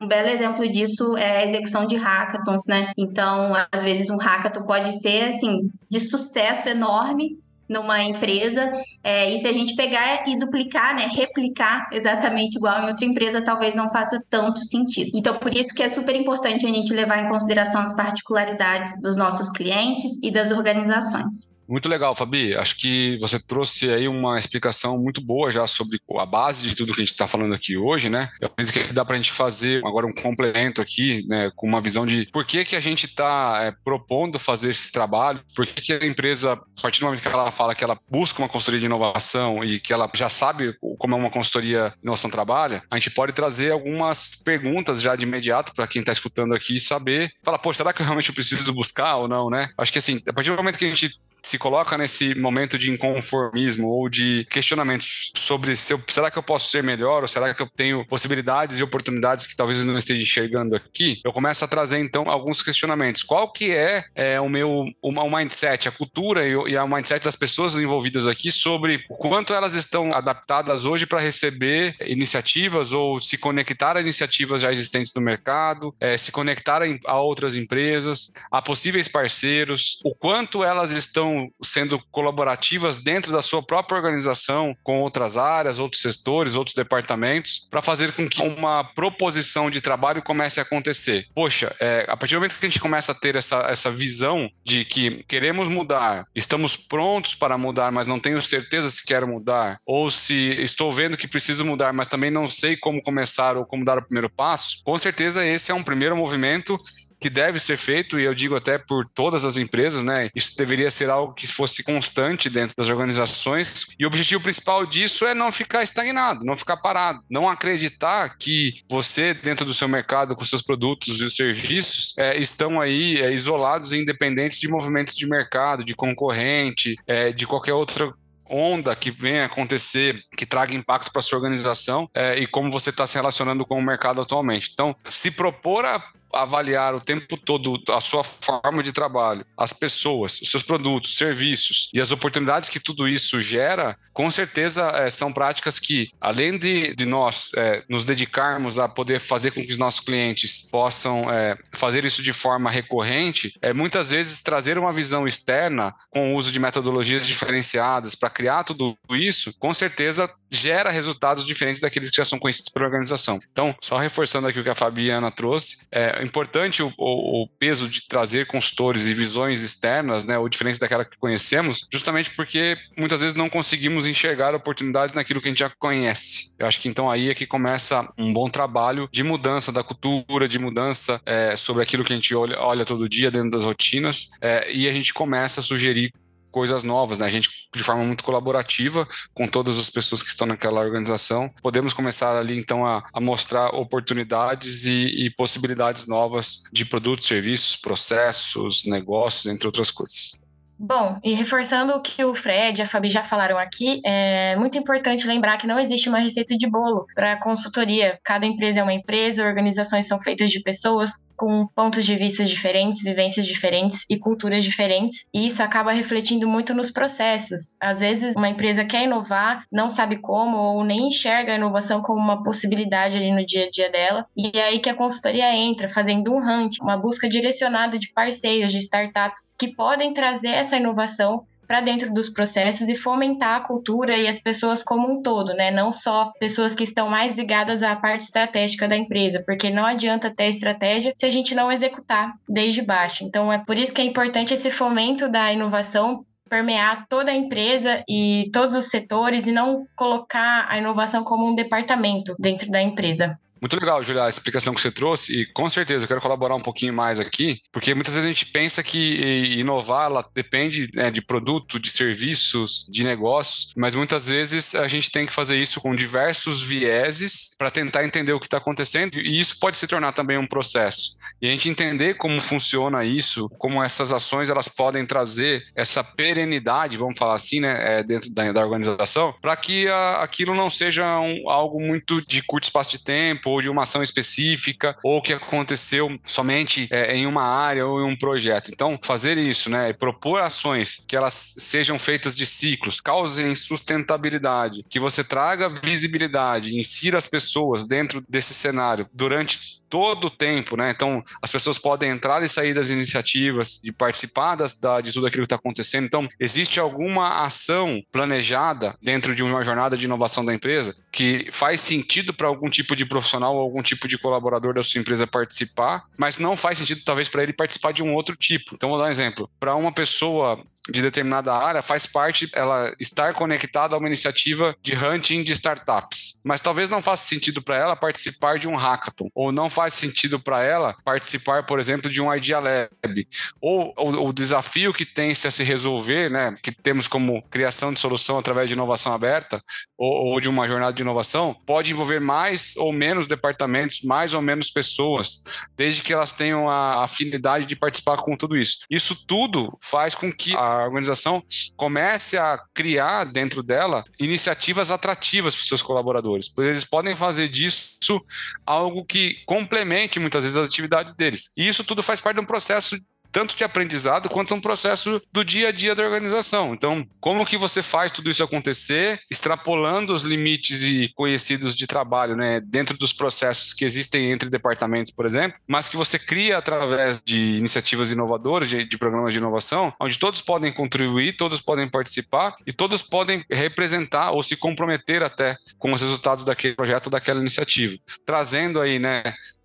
Um 0.00 0.08
belo 0.08 0.28
exemplo 0.28 0.68
disso 0.68 1.16
é 1.16 1.38
a 1.38 1.44
execução 1.44 1.86
de 1.86 1.94
hackathons, 1.96 2.66
né? 2.66 2.90
Então, 2.98 3.52
às 3.70 3.84
vezes 3.84 4.10
um 4.10 4.16
hackathon 4.16 4.64
pode 4.64 5.00
ser 5.00 5.28
assim 5.28 5.70
de 5.88 6.00
sucesso 6.00 6.68
enorme, 6.68 7.38
numa 7.72 8.02
empresa, 8.02 8.70
é, 9.02 9.30
e 9.30 9.38
se 9.38 9.48
a 9.48 9.52
gente 9.52 9.74
pegar 9.74 10.24
e 10.28 10.38
duplicar, 10.38 10.94
né, 10.94 11.08
replicar 11.10 11.88
exatamente 11.92 12.56
igual 12.56 12.82
em 12.82 12.88
outra 12.88 13.06
empresa, 13.06 13.42
talvez 13.42 13.74
não 13.74 13.90
faça 13.90 14.22
tanto 14.28 14.64
sentido. 14.64 15.10
Então, 15.14 15.36
por 15.38 15.54
isso 15.54 15.74
que 15.74 15.82
é 15.82 15.88
super 15.88 16.14
importante 16.14 16.66
a 16.66 16.68
gente 16.68 16.92
levar 16.92 17.24
em 17.24 17.28
consideração 17.28 17.80
as 17.80 17.96
particularidades 17.96 19.00
dos 19.02 19.16
nossos 19.16 19.48
clientes 19.50 20.18
e 20.22 20.30
das 20.30 20.50
organizações. 20.50 21.50
Muito 21.72 21.88
legal, 21.88 22.14
Fabi. 22.14 22.54
Acho 22.54 22.76
que 22.76 23.16
você 23.18 23.38
trouxe 23.38 23.88
aí 23.88 24.06
uma 24.06 24.38
explicação 24.38 24.98
muito 24.98 25.22
boa 25.22 25.50
já 25.50 25.66
sobre 25.66 25.98
a 26.18 26.26
base 26.26 26.62
de 26.64 26.76
tudo 26.76 26.92
que 26.92 27.00
a 27.00 27.02
gente 27.02 27.12
está 27.12 27.26
falando 27.26 27.54
aqui 27.54 27.78
hoje, 27.78 28.10
né? 28.10 28.28
Eu 28.38 28.48
acredito 28.48 28.88
que 28.88 28.92
dá 28.92 29.06
para 29.06 29.14
a 29.14 29.16
gente 29.16 29.32
fazer 29.32 29.82
agora 29.82 30.06
um 30.06 30.12
complemento 30.12 30.82
aqui, 30.82 31.26
né, 31.26 31.50
com 31.56 31.66
uma 31.66 31.80
visão 31.80 32.04
de 32.04 32.28
por 32.30 32.44
que, 32.44 32.62
que 32.66 32.76
a 32.76 32.80
gente 32.80 33.06
está 33.06 33.58
é, 33.62 33.72
propondo 33.82 34.38
fazer 34.38 34.68
esse 34.68 34.92
trabalho, 34.92 35.42
por 35.56 35.66
que, 35.66 35.80
que 35.80 35.92
a 35.94 36.06
empresa, 36.06 36.52
a 36.52 36.82
partir 36.82 37.00
do 37.00 37.06
momento 37.06 37.22
que 37.22 37.28
ela 37.28 37.50
fala 37.50 37.74
que 37.74 37.82
ela 37.82 37.98
busca 38.06 38.42
uma 38.42 38.50
consultoria 38.50 38.80
de 38.80 38.84
inovação 38.84 39.64
e 39.64 39.80
que 39.80 39.94
ela 39.94 40.10
já 40.14 40.28
sabe 40.28 40.76
como 40.98 41.14
é 41.14 41.18
uma 41.18 41.30
consultoria 41.30 41.88
de 41.88 42.02
inovação 42.02 42.28
trabalha, 42.28 42.82
a 42.90 42.98
gente 42.98 43.12
pode 43.12 43.32
trazer 43.32 43.72
algumas 43.72 44.42
perguntas 44.44 45.00
já 45.00 45.16
de 45.16 45.24
imediato 45.24 45.72
para 45.74 45.86
quem 45.86 46.00
está 46.00 46.12
escutando 46.12 46.54
aqui 46.54 46.78
saber, 46.78 47.32
falar, 47.42 47.58
pô, 47.58 47.72
será 47.72 47.94
que 47.94 48.02
eu 48.02 48.04
realmente 48.04 48.30
preciso 48.30 48.74
buscar 48.74 49.16
ou 49.16 49.26
não, 49.26 49.48
né? 49.48 49.70
Acho 49.78 49.90
que 49.90 49.98
assim, 49.98 50.20
a 50.28 50.34
partir 50.34 50.50
do 50.50 50.56
momento 50.58 50.76
que 50.76 50.84
a 50.84 50.90
gente 50.90 51.18
se 51.44 51.58
coloca 51.58 51.98
nesse 51.98 52.34
momento 52.38 52.78
de 52.78 52.90
inconformismo 52.90 53.88
ou 53.88 54.08
de 54.08 54.46
questionamentos 54.50 55.32
sobre 55.36 55.76
se 55.76 55.92
eu, 55.92 56.00
será 56.08 56.30
que 56.30 56.38
eu 56.38 56.42
posso 56.42 56.70
ser 56.70 56.82
melhor 56.82 57.22
ou 57.22 57.28
será 57.28 57.52
que 57.52 57.62
eu 57.62 57.68
tenho 57.74 58.06
possibilidades 58.06 58.78
e 58.78 58.82
oportunidades 58.82 59.46
que 59.46 59.56
talvez 59.56 59.80
eu 59.80 59.86
não 59.86 59.98
esteja 59.98 60.22
enxergando 60.22 60.76
aqui, 60.76 61.20
eu 61.24 61.32
começo 61.32 61.64
a 61.64 61.68
trazer 61.68 61.98
então 61.98 62.30
alguns 62.30 62.62
questionamentos. 62.62 63.22
Qual 63.22 63.50
que 63.52 63.72
é, 63.72 64.04
é 64.14 64.40
o 64.40 64.48
meu 64.48 64.84
o 65.00 65.36
mindset, 65.36 65.88
a 65.88 65.92
cultura 65.92 66.46
e, 66.46 66.72
e 66.72 66.76
a 66.76 66.86
mindset 66.86 67.24
das 67.24 67.36
pessoas 67.36 67.76
envolvidas 67.76 68.26
aqui 68.26 68.50
sobre 68.52 69.04
o 69.10 69.16
quanto 69.16 69.52
elas 69.52 69.74
estão 69.74 70.12
adaptadas 70.12 70.84
hoje 70.84 71.06
para 71.06 71.20
receber 71.20 71.96
iniciativas 72.06 72.92
ou 72.92 73.20
se 73.20 73.36
conectar 73.38 73.96
a 73.96 74.00
iniciativas 74.00 74.62
já 74.62 74.72
existentes 74.72 75.12
no 75.14 75.22
mercado, 75.22 75.94
é, 76.00 76.16
se 76.16 76.30
conectar 76.30 76.82
a, 76.82 76.86
a 77.06 77.20
outras 77.20 77.56
empresas, 77.56 78.32
a 78.50 78.60
possíveis 78.60 79.08
parceiros, 79.08 79.98
o 80.04 80.14
quanto 80.14 80.62
elas 80.62 80.90
estão 80.90 81.31
sendo 81.62 82.02
colaborativas 82.10 82.98
dentro 82.98 83.32
da 83.32 83.42
sua 83.42 83.62
própria 83.62 83.96
organização 83.96 84.76
com 84.82 85.00
outras 85.00 85.36
áreas, 85.36 85.78
outros 85.78 86.02
setores, 86.02 86.54
outros 86.54 86.74
departamentos, 86.74 87.66
para 87.70 87.82
fazer 87.82 88.12
com 88.12 88.28
que 88.28 88.42
uma 88.42 88.84
proposição 88.84 89.70
de 89.70 89.80
trabalho 89.80 90.22
comece 90.22 90.60
a 90.60 90.62
acontecer. 90.62 91.26
Poxa, 91.34 91.74
é, 91.80 92.04
a 92.08 92.16
partir 92.16 92.34
do 92.34 92.38
momento 92.38 92.58
que 92.58 92.66
a 92.66 92.68
gente 92.68 92.80
começa 92.80 93.12
a 93.12 93.14
ter 93.14 93.36
essa, 93.36 93.56
essa 93.68 93.90
visão 93.90 94.50
de 94.64 94.84
que 94.84 95.24
queremos 95.28 95.68
mudar, 95.68 96.26
estamos 96.34 96.76
prontos 96.76 97.34
para 97.34 97.58
mudar, 97.58 97.90
mas 97.90 98.06
não 98.06 98.20
tenho 98.20 98.40
certeza 98.42 98.90
se 98.90 99.04
quero 99.04 99.26
mudar, 99.26 99.78
ou 99.86 100.10
se 100.10 100.34
estou 100.62 100.92
vendo 100.92 101.16
que 101.16 101.28
preciso 101.28 101.64
mudar, 101.64 101.92
mas 101.92 102.08
também 102.08 102.30
não 102.30 102.48
sei 102.48 102.76
como 102.76 103.02
começar 103.02 103.56
ou 103.56 103.64
como 103.64 103.84
dar 103.84 103.98
o 103.98 104.02
primeiro 104.02 104.30
passo, 104.30 104.82
com 104.84 104.98
certeza 104.98 105.44
esse 105.44 105.70
é 105.70 105.74
um 105.74 105.82
primeiro 105.82 106.16
movimento 106.16 106.78
que 107.22 107.30
deve 107.30 107.60
ser 107.60 107.76
feito, 107.76 108.18
e 108.18 108.24
eu 108.24 108.34
digo 108.34 108.56
até 108.56 108.76
por 108.78 109.08
todas 109.14 109.44
as 109.44 109.56
empresas, 109.56 110.02
né? 110.02 110.28
Isso 110.34 110.56
deveria 110.56 110.90
ser 110.90 111.08
algo 111.08 111.32
que 111.32 111.46
fosse 111.46 111.84
constante 111.84 112.50
dentro 112.50 112.74
das 112.76 112.88
organizações. 112.88 113.84
E 113.96 114.04
o 114.04 114.08
objetivo 114.08 114.42
principal 114.42 114.84
disso 114.84 115.24
é 115.24 115.32
não 115.32 115.52
ficar 115.52 115.84
estagnado, 115.84 116.44
não 116.44 116.56
ficar 116.56 116.78
parado, 116.78 117.20
não 117.30 117.48
acreditar 117.48 118.36
que 118.36 118.74
você, 118.90 119.34
dentro 119.34 119.64
do 119.64 119.72
seu 119.72 119.86
mercado, 119.86 120.34
com 120.34 120.44
seus 120.44 120.62
produtos 120.62 121.20
e 121.20 121.30
serviços, 121.30 122.12
é, 122.18 122.36
estão 122.36 122.80
aí 122.80 123.20
é, 123.20 123.32
isolados 123.32 123.92
e 123.92 124.00
independentes 124.00 124.58
de 124.58 124.66
movimentos 124.66 125.14
de 125.14 125.28
mercado, 125.28 125.84
de 125.84 125.94
concorrente, 125.94 126.96
é, 127.06 127.30
de 127.30 127.46
qualquer 127.46 127.74
outra 127.74 128.12
onda 128.50 128.96
que 128.96 129.12
venha 129.12 129.44
acontecer 129.44 130.22
que 130.36 130.44
traga 130.44 130.74
impacto 130.74 131.12
para 131.12 131.22
sua 131.22 131.38
organização 131.38 132.10
é, 132.12 132.38
e 132.38 132.46
como 132.46 132.70
você 132.70 132.90
está 132.90 133.06
se 133.06 133.14
relacionando 133.14 133.64
com 133.64 133.78
o 133.78 133.82
mercado 133.82 134.20
atualmente. 134.20 134.70
Então, 134.72 134.94
se 135.04 135.30
propor 135.30 135.84
a 135.84 136.02
avaliar 136.32 136.94
o 136.94 137.00
tempo 137.00 137.36
todo 137.36 137.80
a 137.90 138.00
sua 138.00 138.24
forma 138.24 138.82
de 138.82 138.92
trabalho, 138.92 139.44
as 139.56 139.72
pessoas, 139.72 140.40
os 140.40 140.50
seus 140.50 140.62
produtos, 140.62 141.16
serviços 141.16 141.88
e 141.92 142.00
as 142.00 142.10
oportunidades 142.10 142.68
que 142.68 142.80
tudo 142.80 143.08
isso 143.08 143.40
gera, 143.40 143.96
com 144.12 144.30
certeza 144.30 144.88
é, 144.96 145.10
são 145.10 145.32
práticas 145.32 145.78
que, 145.78 146.08
além 146.20 146.58
de, 146.58 146.94
de 146.94 147.04
nós 147.04 147.50
é, 147.56 147.84
nos 147.88 148.04
dedicarmos 148.04 148.78
a 148.78 148.88
poder 148.88 149.18
fazer 149.18 149.50
com 149.50 149.62
que 149.62 149.72
os 149.72 149.78
nossos 149.78 150.00
clientes 150.00 150.68
possam 150.70 151.30
é, 151.30 151.56
fazer 151.72 152.04
isso 152.04 152.22
de 152.22 152.32
forma 152.32 152.70
recorrente, 152.70 153.54
é 153.60 153.72
muitas 153.72 154.10
vezes 154.10 154.42
trazer 154.42 154.78
uma 154.78 154.92
visão 154.92 155.26
externa 155.26 155.94
com 156.10 156.32
o 156.32 156.36
uso 156.36 156.50
de 156.50 156.58
metodologias 156.58 157.26
diferenciadas 157.26 158.14
para 158.14 158.30
criar 158.30 158.64
tudo 158.64 158.96
isso, 159.10 159.52
com 159.58 159.72
certeza 159.72 160.32
gera 160.52 160.90
resultados 160.90 161.46
diferentes 161.46 161.80
daqueles 161.80 162.10
que 162.10 162.16
já 162.16 162.24
são 162.24 162.38
conhecidos 162.38 162.68
pela 162.68 162.86
organização. 162.86 163.40
Então, 163.50 163.74
só 163.80 163.96
reforçando 163.96 164.46
aqui 164.46 164.60
o 164.60 164.64
que 164.64 164.70
a 164.70 164.74
Fabiana 164.74 165.30
trouxe, 165.30 165.86
é 165.90 166.22
importante 166.22 166.82
o, 166.82 166.92
o, 166.98 167.42
o 167.42 167.48
peso 167.58 167.88
de 167.88 168.06
trazer 168.06 168.46
consultores 168.46 169.06
e 169.08 169.14
visões 169.14 169.62
externas, 169.62 170.24
né, 170.24 170.38
ou 170.38 170.48
diferentes 170.48 170.78
daquela 170.78 171.04
que 171.04 171.16
conhecemos, 171.18 171.86
justamente 171.92 172.30
porque 172.30 172.76
muitas 172.96 173.20
vezes 173.20 173.34
não 173.34 173.48
conseguimos 173.48 174.06
enxergar 174.06 174.54
oportunidades 174.54 175.14
naquilo 175.14 175.40
que 175.40 175.48
a 175.48 175.50
gente 175.50 175.60
já 175.60 175.70
conhece. 175.70 176.54
Eu 176.58 176.66
acho 176.66 176.80
que 176.80 176.88
então 176.88 177.10
aí 177.10 177.30
é 177.30 177.34
que 177.34 177.46
começa 177.46 178.08
um 178.18 178.32
bom 178.32 178.48
trabalho 178.48 179.08
de 179.10 179.22
mudança 179.22 179.72
da 179.72 179.82
cultura, 179.82 180.48
de 180.48 180.58
mudança 180.58 181.20
é, 181.24 181.56
sobre 181.56 181.82
aquilo 181.82 182.04
que 182.04 182.12
a 182.12 182.16
gente 182.16 182.34
olha, 182.34 182.58
olha 182.58 182.84
todo 182.84 183.08
dia 183.08 183.30
dentro 183.30 183.50
das 183.50 183.64
rotinas, 183.64 184.30
é, 184.40 184.70
e 184.72 184.88
a 184.88 184.92
gente 184.92 185.14
começa 185.14 185.60
a 185.60 185.62
sugerir 185.62 186.12
coisas 186.52 186.84
novas, 186.84 187.18
né? 187.18 187.26
A 187.26 187.30
gente, 187.30 187.48
de 187.74 187.82
forma 187.82 188.04
muito 188.04 188.22
colaborativa, 188.22 189.08
com 189.34 189.48
todas 189.48 189.78
as 189.78 189.90
pessoas 189.90 190.22
que 190.22 190.28
estão 190.28 190.46
naquela 190.46 190.80
organização, 190.80 191.50
podemos 191.62 191.92
começar 191.92 192.38
ali, 192.38 192.56
então, 192.56 192.86
a, 192.86 193.02
a 193.12 193.20
mostrar 193.20 193.74
oportunidades 193.74 194.84
e, 194.86 195.26
e, 195.26 195.30
possibilidades 195.30 196.06
novas 196.06 196.64
de 196.72 196.84
produtos, 196.84 197.26
serviços, 197.26 197.74
processos, 197.74 198.84
negócios, 198.84 199.46
entre 199.46 199.66
outras 199.66 199.90
coisas. 199.90 200.42
Bom, 200.84 201.16
e 201.22 201.32
reforçando 201.32 201.92
o 201.92 202.00
que 202.00 202.24
o 202.24 202.34
Fred 202.34 202.80
e 202.80 202.82
a 202.82 202.86
Fabi 202.86 203.08
já 203.08 203.22
falaram 203.22 203.56
aqui, 203.56 204.00
é 204.04 204.56
muito 204.56 204.76
importante 204.76 205.28
lembrar 205.28 205.56
que 205.56 205.64
não 205.64 205.78
existe 205.78 206.08
uma 206.08 206.18
receita 206.18 206.56
de 206.56 206.68
bolo 206.68 207.06
para 207.14 207.36
consultoria. 207.36 208.18
Cada 208.24 208.46
empresa 208.46 208.80
é 208.80 208.82
uma 208.82 208.92
empresa, 208.92 209.46
organizações 209.46 210.08
são 210.08 210.18
feitas 210.20 210.50
de 210.50 210.60
pessoas 210.60 211.24
com 211.42 211.66
pontos 211.74 212.04
de 212.04 212.14
vista 212.14 212.44
diferentes, 212.44 213.02
vivências 213.02 213.44
diferentes 213.44 214.04
e 214.08 214.16
culturas 214.16 214.62
diferentes, 214.62 215.26
e 215.34 215.48
isso 215.48 215.60
acaba 215.60 215.90
refletindo 215.90 216.48
muito 216.48 216.72
nos 216.72 216.90
processos. 216.90 217.76
Às 217.80 217.98
vezes, 217.98 218.36
uma 218.36 218.48
empresa 218.48 218.84
quer 218.84 219.02
inovar, 219.02 219.64
não 219.70 219.88
sabe 219.88 220.18
como 220.18 220.56
ou 220.56 220.84
nem 220.84 221.08
enxerga 221.08 221.52
a 221.52 221.56
inovação 221.56 222.00
como 222.00 222.20
uma 222.20 222.44
possibilidade 222.44 223.16
ali 223.16 223.32
no 223.32 223.44
dia 223.44 223.66
a 223.66 223.70
dia 223.70 223.90
dela, 223.90 224.24
e 224.36 224.56
é 224.56 224.64
aí 224.64 224.78
que 224.78 224.88
a 224.88 224.94
consultoria 224.94 225.52
entra, 225.52 225.88
fazendo 225.88 226.32
um 226.32 226.38
hunt, 226.38 226.76
uma 226.80 226.96
busca 226.96 227.28
direcionada 227.28 227.98
de 227.98 228.12
parceiros, 228.12 228.70
de 228.70 228.78
startups 228.78 229.52
que 229.58 229.74
podem 229.74 230.14
trazer 230.14 230.50
essa 230.50 230.71
essa 230.72 230.76
inovação 230.78 231.44
para 231.66 231.80
dentro 231.80 232.12
dos 232.12 232.28
processos 232.28 232.88
e 232.88 232.94
fomentar 232.94 233.56
a 233.56 233.60
cultura 233.60 234.16
e 234.16 234.26
as 234.26 234.38
pessoas 234.38 234.82
como 234.82 235.10
um 235.10 235.22
todo, 235.22 235.54
né? 235.54 235.70
Não 235.70 235.92
só 235.92 236.32
pessoas 236.38 236.74
que 236.74 236.84
estão 236.84 237.08
mais 237.08 237.34
ligadas 237.34 237.82
à 237.82 237.94
parte 237.94 238.22
estratégica 238.22 238.88
da 238.88 238.96
empresa, 238.96 239.42
porque 239.46 239.70
não 239.70 239.86
adianta 239.86 240.34
ter 240.34 240.48
estratégia 240.48 241.12
se 241.14 241.24
a 241.24 241.30
gente 241.30 241.54
não 241.54 241.70
executar 241.70 242.34
desde 242.48 242.82
baixo. 242.82 243.24
Então 243.24 243.52
é 243.52 243.58
por 243.58 243.78
isso 243.78 243.94
que 243.94 244.00
é 244.00 244.04
importante 244.04 244.52
esse 244.52 244.70
fomento 244.70 245.28
da 245.28 245.52
inovação 245.52 246.24
permear 246.50 247.06
toda 247.08 247.30
a 247.30 247.34
empresa 247.34 248.04
e 248.06 248.50
todos 248.52 248.74
os 248.74 248.90
setores 248.90 249.46
e 249.46 249.52
não 249.52 249.86
colocar 249.96 250.66
a 250.68 250.76
inovação 250.76 251.24
como 251.24 251.46
um 251.46 251.54
departamento 251.54 252.34
dentro 252.38 252.70
da 252.70 252.82
empresa. 252.82 253.38
Muito 253.62 253.78
legal, 253.78 254.02
Julia, 254.02 254.24
a 254.24 254.28
explicação 254.28 254.74
que 254.74 254.80
você 254.80 254.90
trouxe, 254.90 255.32
e 255.32 255.46
com 255.46 255.70
certeza 255.70 256.02
eu 256.02 256.08
quero 256.08 256.20
colaborar 256.20 256.56
um 256.56 256.60
pouquinho 256.60 256.92
mais 256.92 257.20
aqui, 257.20 257.60
porque 257.70 257.94
muitas 257.94 258.12
vezes 258.12 258.26
a 258.28 258.32
gente 258.32 258.46
pensa 258.46 258.82
que 258.82 259.54
inovar 259.56 260.06
ela 260.06 260.28
depende 260.34 260.90
né, 260.92 261.12
de 261.12 261.22
produto, 261.22 261.78
de 261.78 261.88
serviços, 261.88 262.84
de 262.90 263.04
negócios, 263.04 263.72
mas 263.76 263.94
muitas 263.94 264.26
vezes 264.26 264.74
a 264.74 264.88
gente 264.88 265.12
tem 265.12 265.26
que 265.26 265.32
fazer 265.32 265.62
isso 265.62 265.80
com 265.80 265.94
diversos 265.94 266.60
vieses 266.60 267.54
para 267.56 267.70
tentar 267.70 268.04
entender 268.04 268.32
o 268.32 268.40
que 268.40 268.46
está 268.46 268.56
acontecendo, 268.56 269.16
e 269.16 269.38
isso 269.38 269.56
pode 269.60 269.78
se 269.78 269.86
tornar 269.86 270.10
também 270.10 270.36
um 270.36 270.46
processo. 270.48 271.16
E 271.42 271.48
a 271.48 271.50
gente 271.50 271.68
entender 271.68 272.14
como 272.14 272.40
funciona 272.40 273.04
isso, 273.04 273.48
como 273.58 273.82
essas 273.82 274.12
ações 274.12 274.48
elas 274.48 274.68
podem 274.68 275.04
trazer 275.04 275.64
essa 275.74 276.04
perenidade, 276.04 276.96
vamos 276.96 277.18
falar 277.18 277.34
assim, 277.34 277.58
né, 277.58 277.98
é, 277.98 278.02
dentro 278.04 278.32
da, 278.32 278.52
da 278.52 278.64
organização, 278.64 279.34
para 279.42 279.56
que 279.56 279.88
a, 279.88 280.22
aquilo 280.22 280.54
não 280.54 280.70
seja 280.70 281.18
um, 281.18 281.50
algo 281.50 281.80
muito 281.80 282.24
de 282.24 282.44
curto 282.44 282.64
espaço 282.64 282.90
de 282.90 283.02
tempo 283.02 283.50
ou 283.50 283.60
de 283.60 283.68
uma 283.68 283.82
ação 283.82 284.04
específica 284.04 284.96
ou 285.02 285.20
que 285.20 285.32
aconteceu 285.32 286.16
somente 286.24 286.86
é, 286.92 287.16
em 287.16 287.26
uma 287.26 287.42
área 287.42 287.84
ou 287.84 288.00
em 288.00 288.04
um 288.04 288.16
projeto. 288.16 288.70
Então, 288.72 288.96
fazer 289.02 289.36
isso, 289.36 289.68
né, 289.68 289.92
propor 289.92 290.40
ações 290.40 291.04
que 291.08 291.16
elas 291.16 291.34
sejam 291.58 291.98
feitas 291.98 292.36
de 292.36 292.46
ciclos, 292.46 293.00
causem 293.00 293.56
sustentabilidade, 293.56 294.84
que 294.88 295.00
você 295.00 295.24
traga 295.24 295.68
visibilidade, 295.68 296.78
insira 296.78 297.18
as 297.18 297.26
pessoas 297.26 297.84
dentro 297.84 298.22
desse 298.28 298.54
cenário 298.54 299.08
durante 299.12 299.82
todo 299.92 300.28
o 300.28 300.30
tempo, 300.30 300.74
né? 300.74 300.90
Então, 300.90 301.22
as 301.40 301.50
pessoas 301.50 301.78
podem 301.78 302.10
entrar 302.10 302.42
e 302.42 302.48
sair 302.48 302.74
das 302.74 302.90
iniciativas, 302.90 303.80
de 303.82 303.92
participar 303.92 304.56
das, 304.56 304.74
da, 304.74 305.00
de 305.00 305.12
tudo 305.12 305.26
aquilo 305.26 305.42
que 305.42 305.46
está 305.46 305.56
acontecendo. 305.56 306.04
Então, 306.04 306.28
existe 306.38 306.80
alguma 306.80 307.42
ação 307.42 308.02
planejada 308.10 308.96
dentro 309.02 309.34
de 309.34 309.42
uma 309.42 309.62
jornada 309.62 309.96
de 309.96 310.04
inovação 310.04 310.44
da 310.44 310.54
empresa 310.54 310.96
que 311.10 311.48
faz 311.52 311.80
sentido 311.80 312.32
para 312.32 312.48
algum 312.48 312.70
tipo 312.70 312.96
de 312.96 313.04
profissional 313.04 313.54
ou 313.54 313.60
algum 313.60 313.82
tipo 313.82 314.08
de 314.08 314.18
colaborador 314.18 314.74
da 314.74 314.82
sua 314.82 315.00
empresa 315.00 315.26
participar, 315.26 316.04
mas 316.16 316.38
não 316.38 316.56
faz 316.56 316.78
sentido, 316.78 317.02
talvez, 317.04 317.28
para 317.28 317.42
ele 317.42 317.52
participar 317.52 317.92
de 317.92 318.02
um 318.02 318.14
outro 318.14 318.34
tipo. 318.36 318.74
Então, 318.74 318.88
vou 318.88 318.98
dar 318.98 319.04
um 319.04 319.10
exemplo. 319.10 319.48
Para 319.60 319.74
uma 319.74 319.92
pessoa 319.92 320.62
de 320.90 321.00
determinada 321.00 321.54
área 321.54 321.82
faz 321.82 322.06
parte 322.06 322.48
ela 322.52 322.92
estar 322.98 323.34
conectada 323.34 323.94
a 323.94 323.98
uma 323.98 324.08
iniciativa 324.08 324.76
de 324.82 324.94
hunting 324.94 325.42
de 325.42 325.52
startups. 325.52 326.40
Mas 326.44 326.60
talvez 326.60 326.90
não 326.90 327.00
faça 327.00 327.28
sentido 327.28 327.62
para 327.62 327.76
ela 327.76 327.94
participar 327.94 328.58
de 328.58 328.68
um 328.68 328.76
hackathon, 328.76 329.28
ou 329.34 329.52
não 329.52 329.70
faz 329.70 329.94
sentido 329.94 330.40
para 330.40 330.62
ela 330.62 330.96
participar, 331.04 331.64
por 331.64 331.78
exemplo, 331.78 332.10
de 332.10 332.20
um 332.20 332.34
Idea 332.34 332.58
Lab, 332.58 333.28
ou, 333.60 333.92
ou 333.96 334.28
o 334.28 334.32
desafio 334.32 334.92
que 334.92 335.04
tem 335.04 335.34
se 335.34 335.46
a 335.46 335.50
se 335.50 335.62
resolver, 335.62 336.30
né, 336.30 336.56
que 336.62 336.72
temos 336.72 337.06
como 337.06 337.42
criação 337.50 337.92
de 337.92 338.00
solução 338.00 338.38
através 338.38 338.68
de 338.68 338.74
inovação 338.74 339.12
aberta, 339.12 339.62
ou, 339.96 340.32
ou 340.32 340.40
de 340.40 340.48
uma 340.48 340.66
jornada 340.66 340.92
de 340.92 341.02
inovação, 341.02 341.54
pode 341.64 341.92
envolver 341.92 342.20
mais 342.20 342.76
ou 342.76 342.92
menos 342.92 343.26
departamentos, 343.26 344.02
mais 344.02 344.34
ou 344.34 344.42
menos 344.42 344.70
pessoas, 344.70 345.44
desde 345.76 346.02
que 346.02 346.12
elas 346.12 346.32
tenham 346.32 346.68
a 346.68 347.04
afinidade 347.04 347.66
de 347.66 347.76
participar 347.76 348.16
com 348.16 348.36
tudo 348.36 348.56
isso. 348.56 348.78
Isso 348.90 349.26
tudo 349.26 349.76
faz 349.80 350.14
com 350.14 350.32
que 350.32 350.56
a 350.56 350.71
a 350.80 350.84
organização 350.84 351.42
comece 351.76 352.36
a 352.36 352.58
criar 352.74 353.24
dentro 353.24 353.62
dela 353.62 354.04
iniciativas 354.18 354.90
atrativas 354.90 355.54
para 355.54 355.62
os 355.62 355.68
seus 355.68 355.82
colaboradores, 355.82 356.48
pois 356.48 356.68
eles 356.68 356.84
podem 356.84 357.14
fazer 357.14 357.48
disso 357.48 358.24
algo 358.66 359.04
que 359.04 359.42
complemente 359.46 360.18
muitas 360.18 360.44
vezes 360.44 360.58
as 360.58 360.66
atividades 360.66 361.14
deles. 361.14 361.52
E 361.56 361.68
isso 361.68 361.84
tudo 361.84 362.02
faz 362.02 362.20
parte 362.20 362.36
de 362.36 362.42
um 362.42 362.46
processo 362.46 362.96
tanto 363.32 363.56
de 363.56 363.64
aprendizado 363.64 364.28
quanto 364.28 364.54
um 364.54 364.60
processo 364.60 365.20
do 365.32 365.44
dia 365.44 365.68
a 365.68 365.72
dia 365.72 365.94
da 365.94 366.04
organização. 366.04 366.74
Então, 366.74 367.06
como 367.18 367.46
que 367.46 367.56
você 367.56 367.82
faz 367.82 368.12
tudo 368.12 368.30
isso 368.30 368.44
acontecer, 368.44 369.18
extrapolando 369.30 370.14
os 370.14 370.22
limites 370.22 370.82
e 370.82 371.10
conhecidos 371.14 371.74
de 371.74 371.86
trabalho, 371.86 372.36
né, 372.36 372.60
dentro 372.60 372.96
dos 372.96 373.12
processos 373.12 373.72
que 373.72 373.84
existem 373.84 374.30
entre 374.30 374.50
departamentos, 374.50 375.10
por 375.10 375.24
exemplo, 375.24 375.58
mas 375.66 375.88
que 375.88 375.96
você 375.96 376.18
cria 376.18 376.58
através 376.58 377.20
de 377.24 377.56
iniciativas 377.56 378.10
inovadoras, 378.10 378.68
de, 378.68 378.84
de 378.84 378.98
programas 378.98 379.32
de 379.32 379.38
inovação, 379.38 379.92
onde 379.98 380.18
todos 380.18 380.42
podem 380.42 380.70
contribuir, 380.70 381.36
todos 381.36 381.60
podem 381.60 381.88
participar 381.88 382.54
e 382.66 382.72
todos 382.72 383.00
podem 383.02 383.44
representar 383.50 384.32
ou 384.32 384.42
se 384.42 384.56
comprometer 384.56 385.22
até 385.22 385.56
com 385.78 385.92
os 385.92 386.02
resultados 386.02 386.44
daquele 386.44 386.74
projeto, 386.74 387.08
daquela 387.08 387.40
iniciativa, 387.40 387.96
trazendo 388.26 388.80
aí, 388.80 388.98
né, 388.98 389.22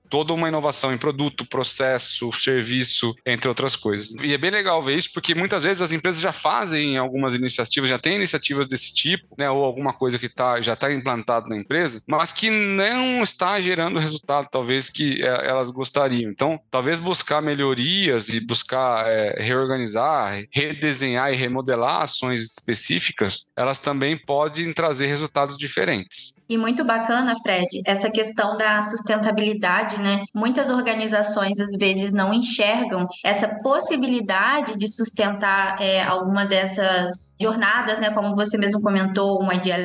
toda 0.09 0.33
uma 0.33 0.47
inovação 0.47 0.93
em 0.93 0.97
produto, 0.97 1.45
processo, 1.45 2.31
serviço, 2.33 3.15
entre 3.25 3.47
outras 3.47 3.75
coisas. 3.75 4.13
E 4.21 4.33
é 4.33 4.37
bem 4.37 4.51
legal 4.51 4.81
ver 4.81 4.95
isso, 4.97 5.11
porque 5.13 5.35
muitas 5.35 5.63
vezes 5.63 5.81
as 5.81 5.91
empresas 5.91 6.21
já 6.21 6.31
fazem 6.31 6.97
algumas 6.97 7.35
iniciativas, 7.35 7.89
já 7.89 7.99
têm 7.99 8.15
iniciativas 8.15 8.67
desse 8.67 8.93
tipo, 8.93 9.27
né, 9.37 9.49
ou 9.49 9.63
alguma 9.63 9.93
coisa 9.93 10.19
que 10.19 10.29
tá, 10.29 10.61
já 10.61 10.73
está 10.73 10.91
implantado 10.91 11.47
na 11.49 11.55
empresa, 11.55 12.01
mas 12.07 12.31
que 12.31 12.49
não 12.49 13.21
está 13.23 13.59
gerando 13.59 13.97
o 13.97 13.99
resultado, 13.99 14.47
talvez, 14.51 14.89
que 14.89 15.23
é, 15.23 15.47
elas 15.47 15.69
gostariam. 15.69 16.31
Então, 16.31 16.59
talvez 16.69 16.99
buscar 16.99 17.41
melhorias 17.41 18.29
e 18.29 18.39
buscar 18.39 19.07
é, 19.07 19.41
reorganizar, 19.41 20.43
redesenhar 20.51 21.31
e 21.31 21.35
remodelar 21.35 22.01
ações 22.01 22.41
específicas, 22.43 23.51
elas 23.55 23.79
também 23.79 24.17
podem 24.17 24.73
trazer 24.73 25.07
resultados 25.07 25.57
diferentes. 25.57 26.37
E 26.49 26.57
muito 26.57 26.85
bacana, 26.85 27.33
Fred, 27.43 27.81
essa 27.85 28.09
questão 28.09 28.55
da 28.55 28.81
sustentabilidade, 28.81 29.96
né? 29.99 30.23
Muitas 30.33 30.69
organizações 30.69 31.59
às 31.59 31.75
vezes 31.77 32.13
não 32.13 32.33
enxergam 32.33 33.07
essa 33.23 33.59
possibilidade 33.61 34.77
de 34.77 34.87
sustentar 34.87 35.81
é, 35.81 36.03
alguma 36.03 36.45
dessas 36.45 37.35
jornadas, 37.39 37.99
né? 37.99 38.09
Como 38.11 38.35
você 38.35 38.57
mesmo 38.57 38.81
comentou, 38.81 39.41
um 39.43 39.51
Idea 39.51 39.77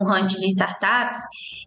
um 0.00 0.10
Hunt 0.10 0.32
de 0.32 0.46
startups. 0.46 1.20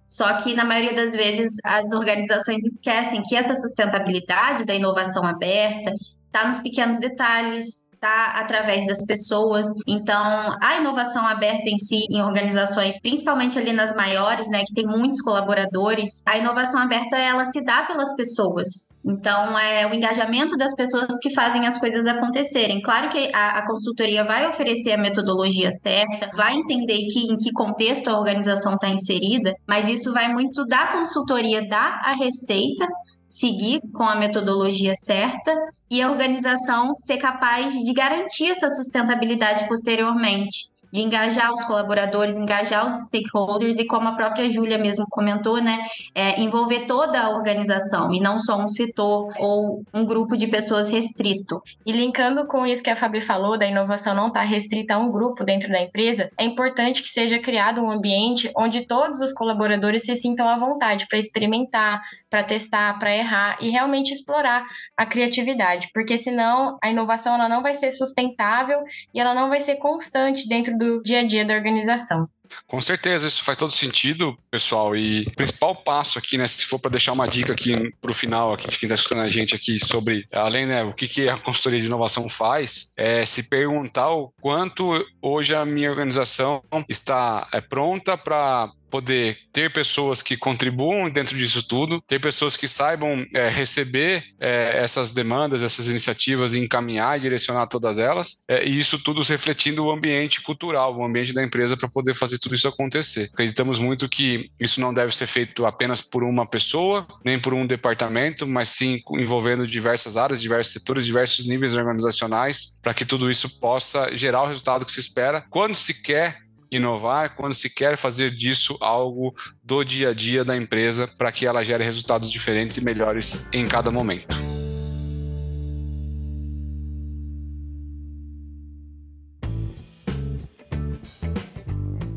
Só 0.05 0.31
que, 0.37 0.53
na 0.53 0.63
maioria 0.63 0.93
das 0.93 1.15
vezes, 1.15 1.53
as 1.63 1.91
organizações 1.93 2.63
esquecem 2.63 3.21
que 3.23 3.35
essa 3.35 3.59
sustentabilidade 3.59 4.65
da 4.65 4.75
inovação 4.75 5.23
aberta 5.25 5.91
está 6.27 6.45
nos 6.45 6.59
pequenos 6.59 6.99
detalhes, 6.99 7.87
está 8.03 8.33
através 8.35 8.85
das 8.85 9.05
pessoas. 9.05 9.65
Então, 9.87 10.57
a 10.61 10.77
inovação 10.77 11.25
aberta 11.25 11.69
em 11.69 11.79
si, 11.79 12.05
em 12.11 12.21
organizações, 12.21 12.99
principalmente 12.99 13.57
ali 13.57 13.71
nas 13.71 13.95
maiores, 13.95 14.49
né, 14.49 14.63
que 14.67 14.73
tem 14.73 14.85
muitos 14.85 15.21
colaboradores, 15.21 16.21
a 16.27 16.37
inovação 16.37 16.81
aberta 16.81 17.17
ela 17.17 17.45
se 17.45 17.63
dá 17.63 17.83
pelas 17.85 18.13
pessoas. 18.15 18.67
Então, 19.05 19.57
é 19.57 19.87
o 19.87 19.93
engajamento 19.93 20.57
das 20.57 20.75
pessoas 20.75 21.17
que 21.21 21.33
fazem 21.33 21.65
as 21.65 21.79
coisas 21.79 22.05
acontecerem. 22.05 22.81
Claro 22.81 23.09
que 23.09 23.31
a, 23.33 23.59
a 23.59 23.67
consultoria 23.67 24.23
vai 24.23 24.47
oferecer 24.47 24.93
a 24.93 24.97
metodologia 24.97 25.71
certa, 25.71 26.29
vai 26.35 26.55
entender 26.55 26.97
que, 27.07 27.31
em 27.31 27.37
que 27.37 27.51
contexto 27.53 28.09
a 28.09 28.19
organização 28.19 28.73
está 28.73 28.89
inserida, 28.89 29.53
mas 29.67 29.87
isso 29.87 30.11
vai 30.11 30.27
muito 30.27 30.65
da 30.65 30.87
consultoria 30.87 31.65
dar 31.67 32.01
a 32.03 32.13
receita 32.13 32.85
seguir 33.33 33.81
com 33.91 34.03
a 34.03 34.15
metodologia 34.15 34.93
certa 34.95 35.51
e 35.89 36.01
a 36.01 36.11
organização 36.11 36.95
ser 36.95 37.17
capaz 37.17 37.73
de 37.73 37.91
garantir 37.91 38.51
essa 38.51 38.69
sustentabilidade 38.69 39.67
posteriormente 39.67 40.72
de 40.93 41.01
engajar 41.01 41.51
os 41.51 41.63
colaboradores, 41.65 42.37
engajar 42.37 42.85
os 42.85 43.07
stakeholders 43.07 43.79
e, 43.79 43.87
como 43.87 44.07
a 44.07 44.11
própria 44.11 44.47
Júlia 44.47 44.77
mesmo 44.77 45.05
comentou, 45.09 45.59
né, 45.59 45.87
é, 46.13 46.39
envolver 46.39 46.85
toda 46.85 47.19
a 47.19 47.31
organização 47.31 48.13
e 48.13 48.19
não 48.19 48.37
só 48.37 48.63
um 48.63 48.69
setor 48.69 49.33
ou 49.39 49.83
um 49.91 50.05
grupo 50.05 50.37
de 50.37 50.45
pessoas 50.45 50.89
restrito. 50.89 51.59
E 51.83 51.91
linkando 51.91 52.45
com 52.45 52.63
isso 52.63 52.83
que 52.83 52.91
a 52.91 52.95
Fabi 52.95 53.21
falou, 53.21 53.57
da 53.57 53.65
inovação 53.65 54.13
não 54.13 54.27
estar 54.27 54.41
tá 54.41 54.45
restrita 54.45 54.93
a 54.93 54.99
um 54.99 55.11
grupo 55.11 55.43
dentro 55.43 55.71
da 55.71 55.81
empresa, 55.81 56.29
é 56.37 56.45
importante 56.45 57.01
que 57.01 57.09
seja 57.09 57.39
criado 57.39 57.81
um 57.81 57.89
ambiente 57.89 58.51
onde 58.55 58.85
todos 58.85 59.19
os 59.19 59.33
colaboradores 59.33 60.03
se 60.03 60.15
sintam 60.15 60.47
à 60.47 60.59
vontade 60.59 61.07
para 61.07 61.17
experimentar, 61.17 62.01
para 62.29 62.43
testar, 62.43 62.99
para 62.99 63.15
errar 63.15 63.57
e 63.59 63.69
realmente 63.69 64.13
explorar 64.13 64.63
a 64.95 65.07
criatividade, 65.07 65.89
porque 65.91 66.19
senão 66.19 66.77
a 66.83 66.89
inovação 66.91 67.33
ela 67.33 67.49
não 67.49 67.63
vai 67.63 67.73
ser 67.73 67.89
sustentável 67.89 68.83
e 69.11 69.19
ela 69.19 69.33
não 69.33 69.49
vai 69.49 69.59
ser 69.59 69.77
constante 69.77 70.47
dentro 70.47 70.77
do 70.77 70.82
do 70.83 71.03
dia 71.03 71.19
a 71.19 71.23
dia 71.23 71.45
da 71.45 71.53
organização. 71.53 72.27
Com 72.67 72.81
certeza, 72.81 73.27
isso 73.27 73.43
faz 73.43 73.57
todo 73.57 73.71
sentido, 73.71 74.37
pessoal. 74.49 74.95
E 74.95 75.23
o 75.23 75.31
principal 75.31 75.75
passo 75.75 76.19
aqui, 76.19 76.37
né, 76.37 76.47
se 76.47 76.65
for 76.65 76.79
para 76.79 76.91
deixar 76.91 77.11
uma 77.11 77.27
dica 77.27 77.53
aqui 77.53 77.73
para 78.01 78.11
o 78.11 78.13
final 78.13 78.53
aqui 78.53 78.69
de 78.69 78.77
quem 78.77 78.87
está 78.87 78.95
escutando 78.95 79.21
a 79.21 79.29
gente 79.29 79.55
aqui 79.55 79.79
sobre, 79.79 80.25
além, 80.31 80.65
né, 80.65 80.83
o 80.83 80.93
que, 80.93 81.07
que 81.07 81.29
a 81.29 81.37
consultoria 81.37 81.81
de 81.81 81.87
inovação 81.87 82.27
faz, 82.29 82.93
é 82.97 83.25
se 83.25 83.43
perguntar 83.43 84.11
o 84.11 84.31
quanto 84.41 85.03
hoje 85.21 85.55
a 85.55 85.65
minha 85.65 85.89
organização 85.89 86.63
está 86.87 87.47
é, 87.51 87.61
pronta 87.61 88.17
para 88.17 88.71
poder 88.93 89.39
ter 89.51 89.73
pessoas 89.73 90.21
que 90.21 90.37
contribuam 90.37 91.09
dentro 91.09 91.35
disso 91.35 91.67
tudo, 91.67 91.99
ter 91.99 92.19
pessoas 92.19 92.55
que 92.55 92.67
saibam 92.67 93.25
é, 93.33 93.49
receber 93.49 94.23
é, 94.39 94.83
essas 94.83 95.11
demandas, 95.11 95.63
essas 95.63 95.89
iniciativas 95.89 96.53
e 96.53 96.59
encaminhar 96.59 97.17
e 97.17 97.21
direcionar 97.21 97.65
todas 97.65 97.97
elas, 97.97 98.43
é, 98.47 98.63
e 98.63 98.79
isso 98.79 98.99
tudo 98.99 99.23
refletindo 99.23 99.83
o 99.83 99.89
ambiente 99.89 100.41
cultural, 100.41 100.95
o 100.95 101.03
ambiente 101.03 101.33
da 101.33 101.41
empresa 101.41 101.75
para 101.75 101.89
poder 101.89 102.13
fazer 102.13 102.37
tudo 102.37 102.53
isso 102.53 102.67
acontecer. 102.67 103.31
Acreditamos 103.33 103.79
muito 103.79 104.07
que 104.07 104.51
isso 104.59 104.79
não 104.79 104.93
deve 104.93 105.15
ser 105.15 105.25
feito 105.25 105.65
apenas 105.65 105.99
por 105.99 106.23
uma 106.23 106.45
pessoa, 106.45 107.07
nem 107.25 107.39
por 107.39 107.55
um 107.55 107.65
departamento, 107.65 108.45
mas 108.45 108.69
sim 108.69 109.01
envolvendo 109.13 109.65
diversas 109.65 110.17
áreas, 110.17 110.39
diversos 110.39 110.71
setores, 110.71 111.03
diversos 111.03 111.47
níveis 111.47 111.73
organizacionais, 111.73 112.77
para 112.79 112.93
que 112.93 113.05
tudo 113.05 113.31
isso 113.31 113.59
possa 113.59 114.15
gerar 114.15 114.43
o 114.43 114.47
resultado 114.47 114.85
que 114.85 114.91
se 114.91 114.99
espera 114.99 115.43
quando 115.49 115.75
se 115.75 115.95
quer 116.03 116.42
inovar 116.75 117.35
quando 117.35 117.53
se 117.53 117.69
quer 117.69 117.97
fazer 117.97 118.31
disso 118.31 118.77
algo 118.79 119.35
do 119.63 119.83
dia 119.83 120.09
a 120.09 120.13
dia 120.13 120.43
da 120.43 120.55
empresa 120.55 121.07
para 121.17 121.31
que 121.31 121.45
ela 121.45 121.63
gere 121.63 121.83
resultados 121.83 122.31
diferentes 122.31 122.77
e 122.77 122.83
melhores 122.83 123.47
em 123.53 123.67
cada 123.67 123.91
momento. 123.91 124.52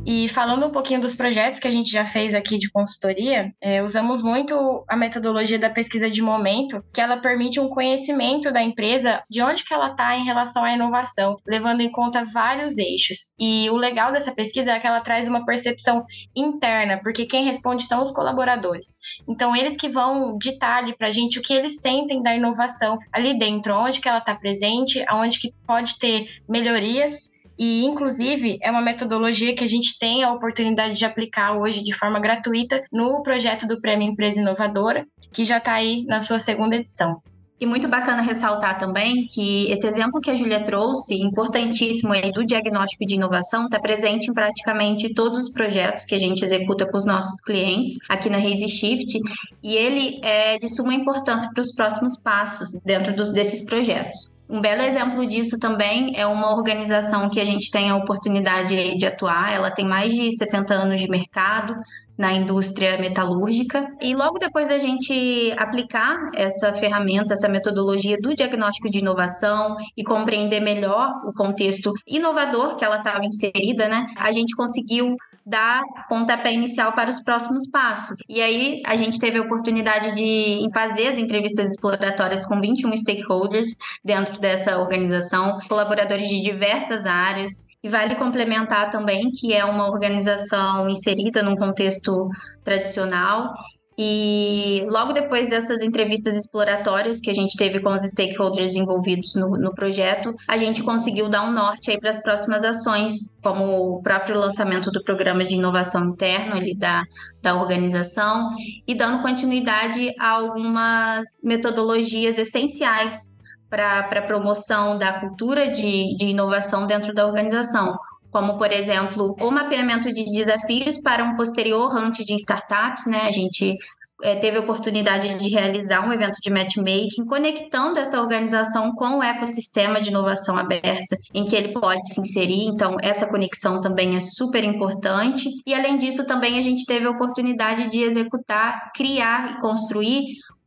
E 0.07 0.29
falando 0.29 0.67
um 0.67 0.71
pouquinho 0.71 1.01
dos 1.01 1.17
projetos 1.17 1.59
que 1.59 1.67
a 1.67 1.71
gente 1.71 1.91
já 1.91 2.05
fez 2.05 2.33
aqui 2.33 2.59
de 2.59 2.71
consultoria, 2.71 3.53
é, 3.61 3.83
usamos 3.83 4.23
muito 4.23 4.85
a 4.89 4.97
metodologia 4.97 5.59
da 5.59 5.69
pesquisa 5.69 6.09
de 6.09 6.23
momento, 6.23 6.81
que 6.95 7.01
ela 7.01 7.17
permite 7.17 7.59
um 7.59 7.69
conhecimento 7.69 8.53
da 8.53 8.63
empresa 8.63 9.21
de 9.29 9.43
onde 9.43 9.65
que 9.65 9.75
ela 9.75 9.91
está 9.91 10.17
em 10.17 10.25
relação 10.25 10.63
à 10.63 10.73
inovação, 10.73 11.37
levando 11.45 11.81
em 11.81 11.91
conta 11.91 12.25
vários 12.25 12.79
eixos. 12.79 13.31
E 13.37 13.69
o 13.69 13.77
legal 13.77 14.13
dessa 14.13 14.33
pesquisa 14.33 14.71
é 14.71 14.79
que 14.79 14.87
ela 14.87 15.01
traz 15.01 15.27
uma 15.27 15.45
percepção 15.45 16.05
interna, 16.37 17.01
porque 17.03 17.27
quem 17.27 17.43
responde 17.43 17.83
são 17.83 18.01
os 18.01 18.13
colaboradores. 18.13 18.99
Então, 19.29 19.57
eles 19.57 19.77
que 19.77 19.89
vão 19.89 20.39
ditar 20.39 20.85
ali 20.85 20.97
para 20.97 21.09
a 21.09 21.11
gente 21.11 21.41
o 21.41 21.43
que 21.43 21.53
eles 21.53 21.81
sentem 21.81 22.23
da 22.23 22.33
inovação 22.33 22.97
ali 23.13 23.37
dentro, 23.37 23.75
onde 23.75 24.01
que 24.01 24.09
ela 24.09 24.19
está 24.19 24.37
presente, 24.37 25.05
aonde 25.09 25.41
que 25.41 25.53
pode 25.67 25.99
ter 25.99 26.29
melhorias 26.49 27.36
e, 27.59 27.85
inclusive, 27.85 28.59
é 28.63 28.71
uma 28.71 28.83
metodologia 28.83 29.55
que 29.55 29.65
a 29.65 29.69
gente 29.69 29.99
tem 29.99 30.23
a 30.23 30.33
oportunidade 30.33 30.95
de 30.95 31.05
aplicar 31.05 31.57
hoje 31.57 31.83
de 31.83 31.93
forma 31.93 32.21
gratuita 32.21 32.83
no 32.93 33.23
projeto 33.23 33.67
do 33.67 33.81
Prêmio 33.81 34.09
Empresa 34.09 34.41
Inovadora, 34.41 35.07
que 35.33 35.45
já 35.45 35.59
está 35.59 35.73
aí 35.73 36.05
na 36.05 36.21
sua 36.21 36.39
segunda 36.39 36.77
edição. 36.77 37.23
E 37.59 37.65
muito 37.65 37.89
bacana 37.89 38.21
ressaltar 38.21 38.79
também 38.79 39.27
que 39.27 39.71
esse 39.73 39.87
exemplo 39.87 40.21
que 40.21 40.31
a 40.31 40.35
Júlia 40.35 40.63
trouxe, 40.63 41.15
importantíssimo 41.15 42.13
aí 42.13 42.31
do 42.31 42.45
diagnóstico 42.45 43.07
de 43.07 43.15
inovação, 43.15 43.65
está 43.65 43.81
presente 43.81 44.31
em 44.31 44.35
praticamente 44.35 45.15
todos 45.15 45.41
os 45.41 45.53
projetos 45.55 46.05
que 46.05 46.15
a 46.15 46.19
gente 46.19 46.45
executa 46.45 46.87
com 46.87 46.97
os 46.99 47.07
nossos 47.07 47.41
clientes 47.41 47.97
aqui 48.11 48.29
na 48.29 48.37
Raise 48.37 48.69
Shift, 48.69 49.19
e 49.63 49.75
ele 49.75 50.21
é 50.23 50.59
de 50.59 50.69
suma 50.69 50.93
importância 50.93 51.49
para 51.55 51.63
os 51.63 51.75
próximos 51.75 52.21
passos 52.21 52.79
dentro 52.85 53.17
dos, 53.17 53.33
desses 53.33 53.65
projetos. 53.65 54.37
Um 54.49 54.61
belo 54.61 54.83
exemplo 54.83 55.27
disso 55.27 55.59
também 55.59 56.13
é 56.15 56.27
uma 56.27 56.55
organização 56.55 57.29
que 57.31 57.41
a 57.41 57.45
gente 57.45 57.71
tem 57.71 57.91
a 57.91 57.97
oportunidade 57.97 58.97
de 58.97 59.07
atuar. 59.07 59.53
Ela 59.53 59.73
tem 59.73 59.85
mais 59.85 60.13
de 60.13 60.31
70 60.37 60.73
anos 60.73 61.01
de 61.01 61.09
mercado 61.09 61.75
na 62.16 62.32
indústria 62.32 62.99
metalúrgica. 62.99 63.87
E 64.00 64.14
logo 64.14 64.38
depois 64.38 64.68
da 64.68 64.78
gente 64.78 65.52
aplicar 65.56 66.30
essa 66.35 66.73
ferramenta, 66.73 67.35
essa 67.35 67.49
metodologia 67.49 68.16
do 68.20 68.35
diagnóstico 68.35 68.90
de 68.90 68.99
inovação 68.99 69.76
e 69.96 70.04
compreender 70.04 70.61
melhor 70.61 71.11
o 71.26 71.32
contexto 71.32 71.92
inovador 72.06 72.76
que 72.76 72.85
ela 72.85 72.99
estava 72.99 73.25
inserida, 73.25 73.88
né? 73.88 74.06
A 74.16 74.32
gente 74.32 74.54
conseguiu 74.56 75.14
dar 75.46 75.80
pontapé 76.08 76.52
inicial 76.52 76.92
para 76.92 77.08
os 77.08 77.23
próximos 77.23 77.70
passos. 77.70 78.18
E 78.28 78.42
aí 78.42 78.82
a 78.85 78.96
gente 78.96 79.20
teve 79.20 79.38
a 79.38 79.42
oportunidade 79.42 80.16
de 80.16 80.68
fazer 80.75 81.08
as 81.08 81.18
entrevistas 81.18 81.66
exploratórias 81.68 82.44
com 82.44 82.61
21 82.61 82.96
stakeholders 82.96 83.68
dentro 84.04 84.40
dessa 84.40 84.76
organização, 84.78 85.61
colaboradores 85.68 86.28
de 86.28 86.42
diversas 86.42 87.06
áreas. 87.06 87.64
E 87.87 87.88
vale 87.88 88.16
complementar 88.16 88.90
também 88.90 89.31
que 89.31 89.52
é 89.52 89.64
uma 89.64 89.88
organização 89.88 90.88
inserida 90.88 91.40
num 91.40 91.55
contexto 91.55 92.28
tradicional. 92.64 93.55
E 93.97 94.85
logo 94.90 95.12
depois 95.12 95.49
dessas 95.49 95.83
entrevistas 95.83 96.35
exploratórias 96.35 97.21
que 97.21 97.31
a 97.31 97.33
gente 97.33 97.57
teve 97.57 97.78
com 97.78 97.90
os 97.95 98.02
stakeholders 98.02 98.75
envolvidos 98.75 99.37
no, 99.37 99.50
no 99.50 99.73
projeto, 99.73 100.35
a 100.49 100.59
gente 100.59 100.83
conseguiu 100.83 101.28
dar 101.28 101.49
um 101.49 101.52
norte 101.52 101.93
aí 101.93 102.00
para 102.00 102.11
as 102.11 102.21
próximas 102.21 102.64
ações, 102.64 103.37
como 103.40 103.99
o 103.99 104.02
próprio 104.02 104.37
lançamento 104.37 104.90
do 104.90 105.00
programa 105.05 105.45
de 105.45 105.55
inovação 105.55 106.07
interno 106.07 106.57
ali 106.57 106.76
da, 106.76 107.05
da 107.40 107.55
organização 107.55 108.50
e 108.85 108.97
dando 108.97 109.23
continuidade 109.23 110.12
a 110.19 110.31
algumas 110.31 111.23
metodologias 111.45 112.37
essenciais 112.37 113.36
para 113.68 114.00
a 114.00 114.23
promoção 114.23 114.96
da 114.96 115.14
cultura 115.14 115.68
de, 115.70 116.16
de 116.16 116.26
inovação 116.26 116.87
dentro 116.87 117.14
da 117.14 117.26
organização 117.26 117.96
como 118.30 118.58
por 118.58 118.70
exemplo 118.70 119.35
o 119.40 119.50
mapeamento 119.50 120.12
de 120.12 120.23
desafios 120.26 120.99
para 120.99 121.25
um 121.25 121.37
posterior 121.37 121.96
hunt 121.96 122.18
de 122.18 122.35
startups, 122.35 123.06
né? 123.06 123.23
A 123.23 123.30
gente 123.30 123.75
é, 124.23 124.35
teve 124.35 124.56
a 124.56 124.61
oportunidade 124.61 125.38
de 125.38 125.49
realizar 125.49 126.06
um 126.06 126.12
evento 126.12 126.38
de 126.42 126.50
matchmaking, 126.50 127.26
conectando 127.26 127.99
essa 127.99 128.20
organização 128.20 128.92
com 128.92 129.18
o 129.18 129.23
ecossistema 129.23 130.00
de 130.00 130.11
inovação 130.11 130.56
aberta 130.56 131.18
em 131.35 131.44
que 131.44 131.54
ele 131.54 131.73
pode 131.73 132.12
se 132.12 132.20
inserir. 132.20 132.66
Então, 132.66 132.96
essa 133.02 133.26
conexão 133.26 133.80
também 133.80 134.16
é 134.16 134.20
super 134.20 134.64
importante. 134.64 135.50
E, 135.66 135.75
além 135.75 135.99
disso, 135.99 136.26
também 136.26 136.58
a 136.58 136.62
gente 136.62 136.87
teve 136.87 137.06
a 137.06 137.11
oportunidade 137.11 137.90
de 137.90 138.00
executar, 138.00 138.90
criar 138.94 139.52
e 139.52 139.61
construir 139.61 140.25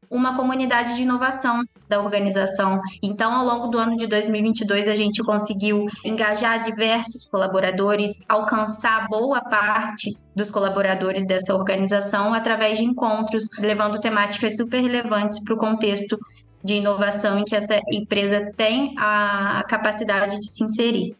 uma 0.09 0.35
comunidade 0.35 0.95
de 0.95 1.03
inovação 1.03 1.63
da 1.89 2.01
organização. 2.01 2.79
Então, 3.01 3.33
ao 3.33 3.45
longo 3.45 3.67
do 3.67 3.77
ano 3.79 3.95
de 3.95 4.05
2022, 4.05 4.87
a 4.87 4.95
gente 4.95 5.23
conseguiu 5.23 5.87
engajar 6.05 6.61
diversos 6.61 7.25
colaboradores, 7.25 8.21
alcançar 8.29 9.07
boa 9.09 9.41
parte 9.41 10.15
dos 10.35 10.51
colaboradores 10.51 11.25
dessa 11.25 11.55
organização 11.55 12.33
através 12.33 12.77
de 12.77 12.85
encontros, 12.85 13.49
levando 13.57 13.99
temáticas 13.99 14.55
super 14.55 14.79
relevantes 14.79 15.43
para 15.43 15.55
o 15.55 15.57
contexto 15.57 16.17
de 16.63 16.75
inovação 16.75 17.39
em 17.39 17.43
que 17.43 17.55
essa 17.55 17.79
empresa 17.91 18.51
tem 18.55 18.93
a 18.97 19.63
capacidade 19.67 20.37
de 20.37 20.47
se 20.47 20.63
inserir. 20.63 21.15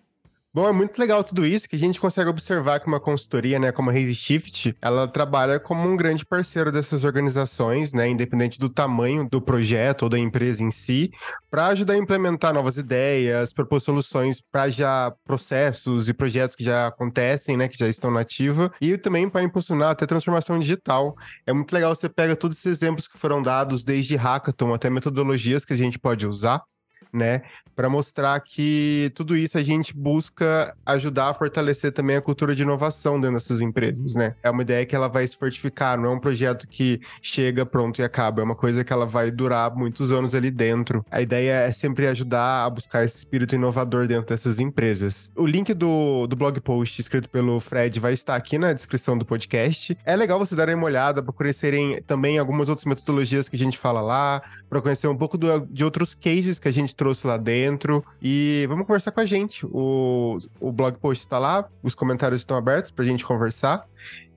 Bom, 0.52 0.68
é 0.68 0.72
muito 0.72 0.98
legal 0.98 1.24
tudo 1.24 1.46
isso, 1.46 1.70
que 1.70 1.76
a 1.76 1.80
gente 1.80 2.00
consegue 2.00 2.28
observar 2.28 2.80
que 2.80 2.88
uma 2.88 3.00
consultoria, 3.00 3.60
né, 3.60 3.72
como 3.72 3.92
a 3.92 3.94
Raise 3.94 4.16
Shift, 4.16 4.76
ela 4.82 5.08
trabalha 5.08 5.60
como 5.60 5.88
um 5.88 5.96
grande 5.96 6.26
parceiro 6.26 6.72
dessas 6.72 7.04
organizações, 7.04 7.94
né, 7.94 8.10
independente 8.10 8.58
do 8.58 8.68
tamanho 8.68 9.30
do 9.30 9.40
projeto 9.40 10.04
ou 10.04 10.10
da 10.10 10.18
empresa 10.18 10.64
em 10.64 10.72
si, 10.72 11.12
para 11.52 11.68
ajudar 11.68 11.94
a 11.94 11.98
implementar 11.98 12.52
novas 12.52 12.78
ideias, 12.78 13.54
propor 13.54 13.80
soluções 13.80 14.42
para 14.52 14.72
já 14.72 15.14
processos 15.24 16.10
e 16.10 16.16
projetos 16.16 16.56
que 16.56 16.64
já 16.64 16.88
acontecem, 16.88 17.56
né, 17.56 17.68
que 17.68 17.78
já 17.78 17.88
estão 17.88 18.10
na 18.10 18.22
ativa, 18.22 18.72
e 18.82 18.98
também 18.98 19.30
para 19.30 19.44
impulsionar 19.44 19.92
até 19.92 20.08
transformação 20.08 20.58
digital. 20.58 21.16
É 21.46 21.54
muito 21.54 21.72
legal 21.72 21.94
você 21.94 22.10
pega 22.10 22.36
todos 22.36 22.58
esses 22.58 22.82
exemplos 22.82 23.08
que 23.08 23.20
foram 23.20 23.40
dados 23.40 23.84
desde 23.84 24.16
hackathon 24.16 24.74
até 24.74 24.90
metodologias 24.90 25.64
que 25.64 25.74
a 25.74 25.78
gente 25.78 26.00
pode 26.00 26.26
usar 26.26 26.64
né? 27.14 27.42
Para 27.76 27.90
mostrar 27.90 28.40
que 28.42 29.12
tudo 29.16 29.38
isso 29.38 29.58
a 29.58 29.62
gente 29.62 29.96
busca 29.96 30.76
ajudar 30.86 31.30
a 31.30 31.34
fortalecer 31.34 31.92
também 31.92 32.18
a 32.18 32.22
cultura 32.22 32.56
de 32.56 32.64
inovação 32.64 33.20
dentro 33.20 33.36
dessas 33.36 33.62
empresas, 33.62 34.16
né? 34.16 34.36
É 34.44 34.50
uma 34.50 34.62
ideia 34.62 34.86
que 34.86 34.96
ela 34.96 35.08
vai 35.08 35.26
se 35.26 35.38
fortificar, 35.38 35.98
não 35.98 36.12
é 36.12 36.14
um 36.14 36.20
projeto 36.20 36.68
que 36.68 37.00
chega, 37.22 37.66
pronto 37.66 38.00
e 38.00 38.04
acaba, 38.04 38.42
é 38.42 38.44
uma 38.44 38.56
coisa 38.56 38.84
que 38.84 38.92
ela 38.92 39.06
vai 39.06 39.32
durar 39.32 39.74
muitos 39.76 40.12
anos 40.12 40.36
ali 40.36 40.52
dentro. 40.52 41.06
A 41.10 41.22
ideia 41.22 41.62
é 41.62 41.72
sempre 41.72 42.08
ajudar 42.08 42.66
a 42.66 42.70
buscar 42.70 43.04
esse 43.04 43.18
espírito 43.18 43.56
inovador 43.56 44.08
dentro 44.08 44.28
dessas 44.28 44.60
empresas. 44.60 45.32
O 45.36 45.46
link 45.46 45.74
do, 45.74 46.28
do 46.28 46.36
blog 46.36 46.60
post 46.60 47.00
escrito 47.00 47.30
pelo 47.30 47.60
Fred 47.60 48.00
vai 48.00 48.14
estar 48.14 48.36
aqui 48.36 48.58
na 48.58 48.74
descrição 48.74 49.18
do 49.18 49.26
podcast. 49.26 49.98
É 50.06 50.16
legal 50.16 50.38
vocês 50.38 50.58
darem 50.58 50.76
uma 50.76 50.86
olhada 50.86 51.24
para 51.24 51.34
conhecerem 51.34 52.02
também 52.04 52.38
algumas 52.38 52.68
outras 52.68 52.86
metodologias 52.86 53.48
que 53.48 53.56
a 53.56 53.60
gente 53.60 53.78
fala 53.78 54.02
lá, 54.02 54.42
para 54.70 54.82
conhecer 54.82 55.08
um 55.08 55.16
pouco 55.16 55.38
do, 55.38 55.66
de 55.68 55.84
outros 55.84 56.14
cases 56.14 56.60
que 56.60 56.68
a 56.68 56.72
gente 56.72 56.96
trouxe 57.00 57.26
lá 57.26 57.38
dentro. 57.38 58.04
E 58.22 58.66
vamos 58.68 58.86
conversar 58.86 59.12
com 59.12 59.22
a 59.22 59.26
gente. 59.26 59.66
O, 59.66 60.38
o 60.60 60.70
blog 60.70 60.98
post 60.98 61.24
está 61.24 61.40
lá, 61.40 61.66
os 61.82 61.96
comentários 61.96 62.42
estão 62.42 62.58
abertos 62.58 62.92
para 62.92 63.06
a 63.06 63.08
gente 63.08 63.26
conversar. 63.26 63.88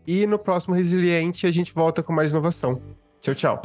E 0.06 0.26
no 0.26 0.38
próximo 0.38 0.74
Resiliente 0.74 1.44
a 1.44 1.50
gente 1.50 1.74
volta 1.74 2.02
com 2.04 2.12
mais 2.12 2.30
inovação. 2.30 2.80
Tchau, 3.20 3.34
tchau. 3.34 3.62